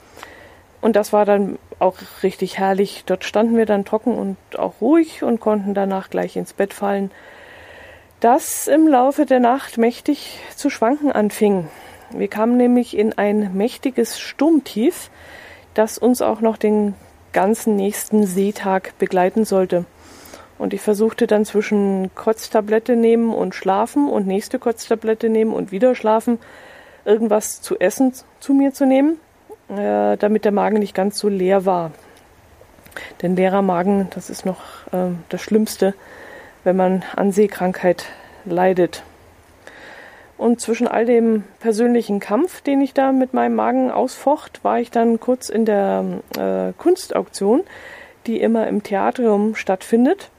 Und 0.81 0.97
das 0.97 1.13
war 1.13 1.25
dann 1.25 1.59
auch 1.79 1.97
richtig 2.23 2.59
herrlich. 2.59 3.05
Dort 3.07 3.25
standen 3.25 3.57
wir 3.57 3.67
dann 3.67 3.85
trocken 3.85 4.17
und 4.17 4.37
auch 4.59 4.81
ruhig 4.81 5.23
und 5.23 5.41
konnten 5.41 5.75
danach 5.75 6.11
gleich 6.11 6.37
ins 6.37 6.53
Bett 6.53 6.73
fallen, 6.73 7.11
das 8.21 8.67
im 8.67 8.87
Laufe 8.87 9.27
der 9.27 9.41
Nacht 9.41 9.79
mächtig 9.79 10.41
zu 10.55 10.71
schwanken 10.71 11.11
anfing. 11.11 11.69
Wir 12.13 12.29
kamen 12.29 12.57
nämlich 12.57 12.97
in 12.97 13.13
ein 13.17 13.57
mächtiges 13.57 14.19
Sturmtief, 14.19 15.11
das 15.75 15.99
uns 15.99 16.23
auch 16.23 16.41
noch 16.41 16.57
den 16.57 16.95
ganzen 17.33 17.77
nächsten 17.77 18.27
Seetag 18.27 18.99
begleiten 18.99 19.45
sollte. 19.45 19.85
Und 20.59 20.75
ich 20.75 20.81
versuchte 20.81 21.27
dann 21.27 21.45
zwischen 21.45 22.11
Kotztablette 22.15 22.97
nehmen 22.97 23.33
und 23.33 23.55
schlafen 23.55 24.09
und 24.09 24.27
nächste 24.27 24.59
Kotztablette 24.59 25.29
nehmen 25.29 25.55
und 25.55 25.73
wieder 25.73 25.95
schlafen, 25.95 26.39
irgendwas 27.05 27.63
zu 27.63 27.79
essen 27.79 28.13
zu 28.41 28.53
mir 28.53 28.75
zu 28.75 28.85
nehmen, 28.85 29.19
äh, 29.69 30.17
damit 30.19 30.45
der 30.45 30.53
Magen 30.53 30.81
nicht 30.81 30.95
ganz 30.95 31.19
so 31.19 31.29
leer 31.29 31.65
war. 31.65 31.93
Denn 33.23 33.37
leerer 33.37 33.63
Magen, 33.63 34.09
das 34.15 34.29
ist 34.29 34.45
noch 34.45 34.59
äh, 34.93 35.13
das 35.29 35.41
Schlimmste, 35.41 35.95
wenn 36.65 36.77
man 36.77 37.05
an 37.17 37.33
Seekrankheit 37.33 38.07
leidet. 38.45 39.03
Und 40.41 40.59
zwischen 40.59 40.89
all 40.89 41.05
dem 41.05 41.45
persönlichen 41.59 42.19
Kampf, 42.19 42.63
den 42.63 42.81
ich 42.81 42.95
da 42.95 43.13
mit 43.13 43.35
meinem 43.35 43.57
Magen 43.57 43.91
ausfocht, 43.91 44.65
war 44.65 44.81
ich 44.81 44.91
dann 44.91 45.21
kurz 45.21 45.51
in 45.51 45.67
der 45.67 46.03
äh, 46.39 46.73
Kunstauktion, 46.79 47.63
die 48.27 48.41
immer 48.41 48.67
im 48.67 48.83
Theatrium 48.83 49.55
stattfindet. 49.55 50.31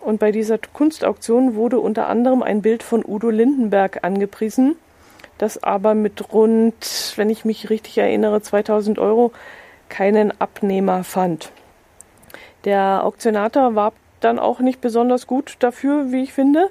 Und 0.00 0.18
bei 0.18 0.32
dieser 0.32 0.58
Kunstauktion 0.58 1.54
wurde 1.54 1.78
unter 1.78 2.08
anderem 2.08 2.42
ein 2.42 2.62
Bild 2.62 2.82
von 2.82 3.04
Udo 3.06 3.30
Lindenberg 3.30 4.02
angepriesen, 4.02 4.74
das 5.38 5.62
aber 5.62 5.94
mit 5.94 6.32
rund, 6.32 7.12
wenn 7.14 7.30
ich 7.30 7.44
mich 7.44 7.70
richtig 7.70 7.96
erinnere, 7.98 8.42
2000 8.42 8.98
Euro 8.98 9.30
keinen 9.88 10.32
Abnehmer 10.40 11.04
fand. 11.04 11.52
Der 12.64 13.04
Auktionator 13.04 13.76
war 13.76 13.92
dann 14.18 14.40
auch 14.40 14.58
nicht 14.58 14.80
besonders 14.80 15.28
gut 15.28 15.54
dafür, 15.60 16.10
wie 16.10 16.24
ich 16.24 16.32
finde. 16.32 16.70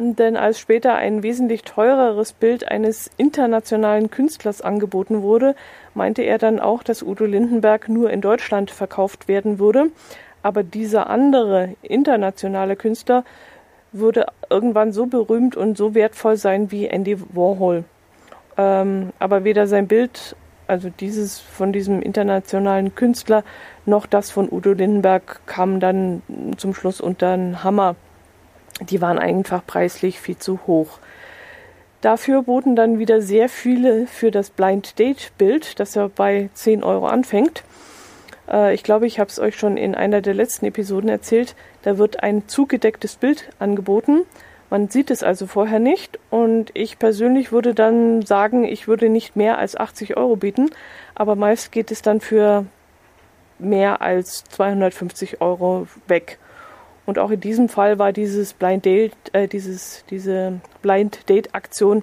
Denn 0.00 0.36
als 0.36 0.60
später 0.60 0.94
ein 0.94 1.24
wesentlich 1.24 1.62
teureres 1.64 2.32
Bild 2.32 2.70
eines 2.70 3.10
internationalen 3.16 4.10
Künstlers 4.10 4.60
angeboten 4.60 5.22
wurde, 5.22 5.56
meinte 5.94 6.22
er 6.22 6.38
dann 6.38 6.60
auch, 6.60 6.84
dass 6.84 7.02
Udo 7.02 7.24
Lindenberg 7.24 7.88
nur 7.88 8.10
in 8.10 8.20
Deutschland 8.20 8.70
verkauft 8.70 9.26
werden 9.26 9.58
würde. 9.58 9.90
Aber 10.40 10.62
dieser 10.62 11.10
andere 11.10 11.74
internationale 11.82 12.76
Künstler 12.76 13.24
würde 13.90 14.26
irgendwann 14.48 14.92
so 14.92 15.06
berühmt 15.06 15.56
und 15.56 15.76
so 15.76 15.94
wertvoll 15.94 16.36
sein 16.36 16.70
wie 16.70 16.86
Andy 16.86 17.18
Warhol. 17.34 17.82
Ähm, 18.56 19.12
aber 19.18 19.42
weder 19.42 19.66
sein 19.66 19.88
Bild, 19.88 20.36
also 20.68 20.90
dieses 20.90 21.40
von 21.40 21.72
diesem 21.72 22.02
internationalen 22.02 22.94
Künstler, 22.94 23.42
noch 23.84 24.06
das 24.06 24.30
von 24.30 24.48
Udo 24.48 24.72
Lindenberg 24.72 25.40
kamen 25.46 25.80
dann 25.80 26.22
zum 26.56 26.72
Schluss 26.72 27.00
unter 27.00 27.36
den 27.36 27.64
Hammer 27.64 27.96
die 28.80 29.00
waren 29.00 29.18
einfach 29.18 29.66
preislich 29.66 30.20
viel 30.20 30.38
zu 30.38 30.60
hoch. 30.66 30.98
Dafür 32.00 32.42
boten 32.42 32.76
dann 32.76 32.98
wieder 32.98 33.20
sehr 33.20 33.48
viele 33.48 34.06
für 34.06 34.30
das 34.30 34.50
Blind 34.50 34.98
Date 34.98 35.32
Bild, 35.36 35.80
das 35.80 35.94
ja 35.94 36.08
bei 36.08 36.48
10 36.54 36.84
Euro 36.84 37.06
anfängt. 37.06 37.64
Äh, 38.48 38.74
ich 38.74 38.84
glaube, 38.84 39.06
ich 39.06 39.18
habe 39.18 39.30
es 39.30 39.40
euch 39.40 39.56
schon 39.56 39.76
in 39.76 39.94
einer 39.94 40.20
der 40.20 40.34
letzten 40.34 40.66
Episoden 40.66 41.08
erzählt. 41.08 41.56
Da 41.82 41.98
wird 41.98 42.22
ein 42.22 42.46
zugedecktes 42.46 43.16
Bild 43.16 43.50
angeboten. 43.58 44.22
Man 44.70 44.88
sieht 44.88 45.10
es 45.10 45.22
also 45.24 45.46
vorher 45.46 45.80
nicht. 45.80 46.20
Und 46.30 46.70
ich 46.74 47.00
persönlich 47.00 47.50
würde 47.50 47.74
dann 47.74 48.22
sagen, 48.22 48.64
ich 48.64 48.86
würde 48.86 49.08
nicht 49.08 49.34
mehr 49.34 49.58
als 49.58 49.76
80 49.76 50.16
Euro 50.16 50.36
bieten. 50.36 50.70
Aber 51.16 51.34
meist 51.34 51.72
geht 51.72 51.90
es 51.90 52.02
dann 52.02 52.20
für 52.20 52.64
mehr 53.58 54.02
als 54.02 54.44
250 54.44 55.40
Euro 55.40 55.88
weg. 56.06 56.38
Und 57.08 57.18
auch 57.18 57.30
in 57.30 57.40
diesem 57.40 57.70
Fall 57.70 57.98
war 57.98 58.12
dieses 58.12 58.52
Blind 58.52 58.84
Date, 58.84 59.14
äh, 59.32 59.48
dieses, 59.48 60.04
diese 60.10 60.60
Blind 60.82 61.26
Date 61.30 61.54
Aktion 61.54 62.02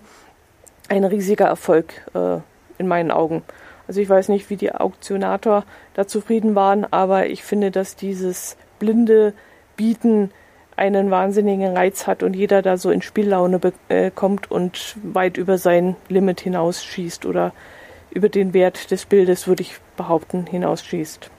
ein 0.89 1.03
riesiger 1.03 1.45
Erfolg 1.45 1.93
äh, 2.15 2.37
in 2.79 2.87
meinen 2.87 3.11
Augen. 3.11 3.43
Also 3.87 4.01
ich 4.01 4.09
weiß 4.09 4.29
nicht, 4.29 4.49
wie 4.49 4.55
die 4.55 4.73
Auktionator 4.73 5.63
da 5.93 6.07
zufrieden 6.07 6.55
waren, 6.55 6.91
aber 6.91 7.27
ich 7.27 7.43
finde, 7.43 7.69
dass 7.69 7.95
dieses 7.95 8.57
blinde 8.79 9.35
Bieten 9.77 10.31
einen 10.75 11.11
wahnsinnigen 11.11 11.77
Reiz 11.77 12.07
hat 12.07 12.23
und 12.23 12.35
jeder 12.35 12.63
da 12.63 12.75
so 12.77 12.89
in 12.89 13.03
Spiellaune 13.03 13.61
äh, 13.89 14.09
kommt 14.09 14.49
und 14.49 14.95
weit 15.03 15.37
über 15.37 15.59
sein 15.59 15.95
Limit 16.09 16.41
hinausschießt 16.41 17.27
oder 17.27 17.53
über 18.09 18.29
den 18.29 18.55
Wert 18.55 18.89
des 18.89 19.05
Bildes, 19.05 19.47
würde 19.47 19.61
ich 19.61 19.75
behaupten, 19.97 20.47
hinausschießt. 20.47 21.29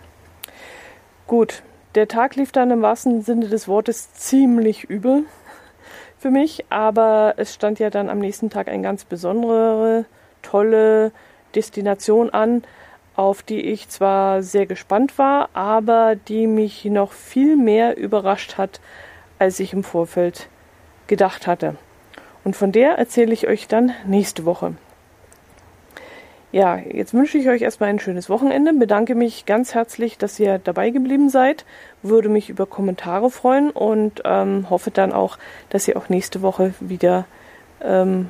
Gut, 1.26 1.64
der 1.96 2.08
Tag 2.08 2.36
lief 2.36 2.52
dann 2.52 2.70
im 2.70 2.82
wahrsten 2.82 3.22
Sinne 3.22 3.48
des 3.48 3.68
Wortes 3.68 4.12
ziemlich 4.12 4.84
übel 4.84 5.24
für 6.18 6.30
mich, 6.30 6.66
aber 6.68 7.34
es 7.38 7.54
stand 7.54 7.78
ja 7.78 7.88
dann 7.88 8.10
am 8.10 8.18
nächsten 8.18 8.50
Tag 8.50 8.68
eine 8.68 8.82
ganz 8.82 9.04
besondere, 9.04 10.04
tolle 10.42 11.10
Destination 11.54 12.30
an, 12.30 12.64
auf 13.16 13.42
die 13.42 13.62
ich 13.62 13.88
zwar 13.88 14.42
sehr 14.42 14.66
gespannt 14.66 15.16
war, 15.16 15.48
aber 15.54 16.16
die 16.16 16.46
mich 16.46 16.84
noch 16.84 17.12
viel 17.12 17.56
mehr 17.56 17.96
überrascht 17.96 18.58
hat, 18.58 18.80
als 19.38 19.58
ich 19.58 19.72
im 19.72 19.82
Vorfeld 19.82 20.48
gedacht 21.06 21.46
hatte. 21.46 21.76
Und 22.44 22.56
von 22.56 22.72
der 22.72 22.98
erzähle 22.98 23.32
ich 23.32 23.48
euch 23.48 23.68
dann 23.68 23.92
nächste 24.06 24.44
Woche. 24.44 24.74
Ja, 26.52 26.76
jetzt 26.76 27.12
wünsche 27.12 27.38
ich 27.38 27.48
euch 27.48 27.62
erstmal 27.62 27.90
ein 27.90 27.98
schönes 27.98 28.30
Wochenende. 28.30 28.72
Bedanke 28.72 29.14
mich 29.14 29.46
ganz 29.46 29.74
herzlich, 29.74 30.16
dass 30.16 30.38
ihr 30.38 30.58
dabei 30.58 30.90
geblieben 30.90 31.28
seid. 31.28 31.64
Würde 32.02 32.28
mich 32.28 32.48
über 32.48 32.66
Kommentare 32.66 33.30
freuen 33.30 33.70
und 33.70 34.22
ähm, 34.24 34.70
hoffe 34.70 34.90
dann 34.90 35.12
auch, 35.12 35.38
dass 35.70 35.88
ihr 35.88 35.96
auch 35.96 36.08
nächste 36.08 36.42
Woche 36.42 36.72
wieder 36.80 37.26
ähm, 37.82 38.28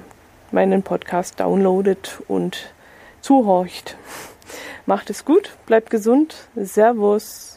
meinen 0.50 0.82
Podcast 0.82 1.38
downloadet 1.40 2.22
und 2.26 2.72
zuhorcht. 3.20 3.96
Macht 4.86 5.10
es 5.10 5.24
gut, 5.24 5.56
bleibt 5.66 5.90
gesund. 5.90 6.48
Servus. 6.56 7.55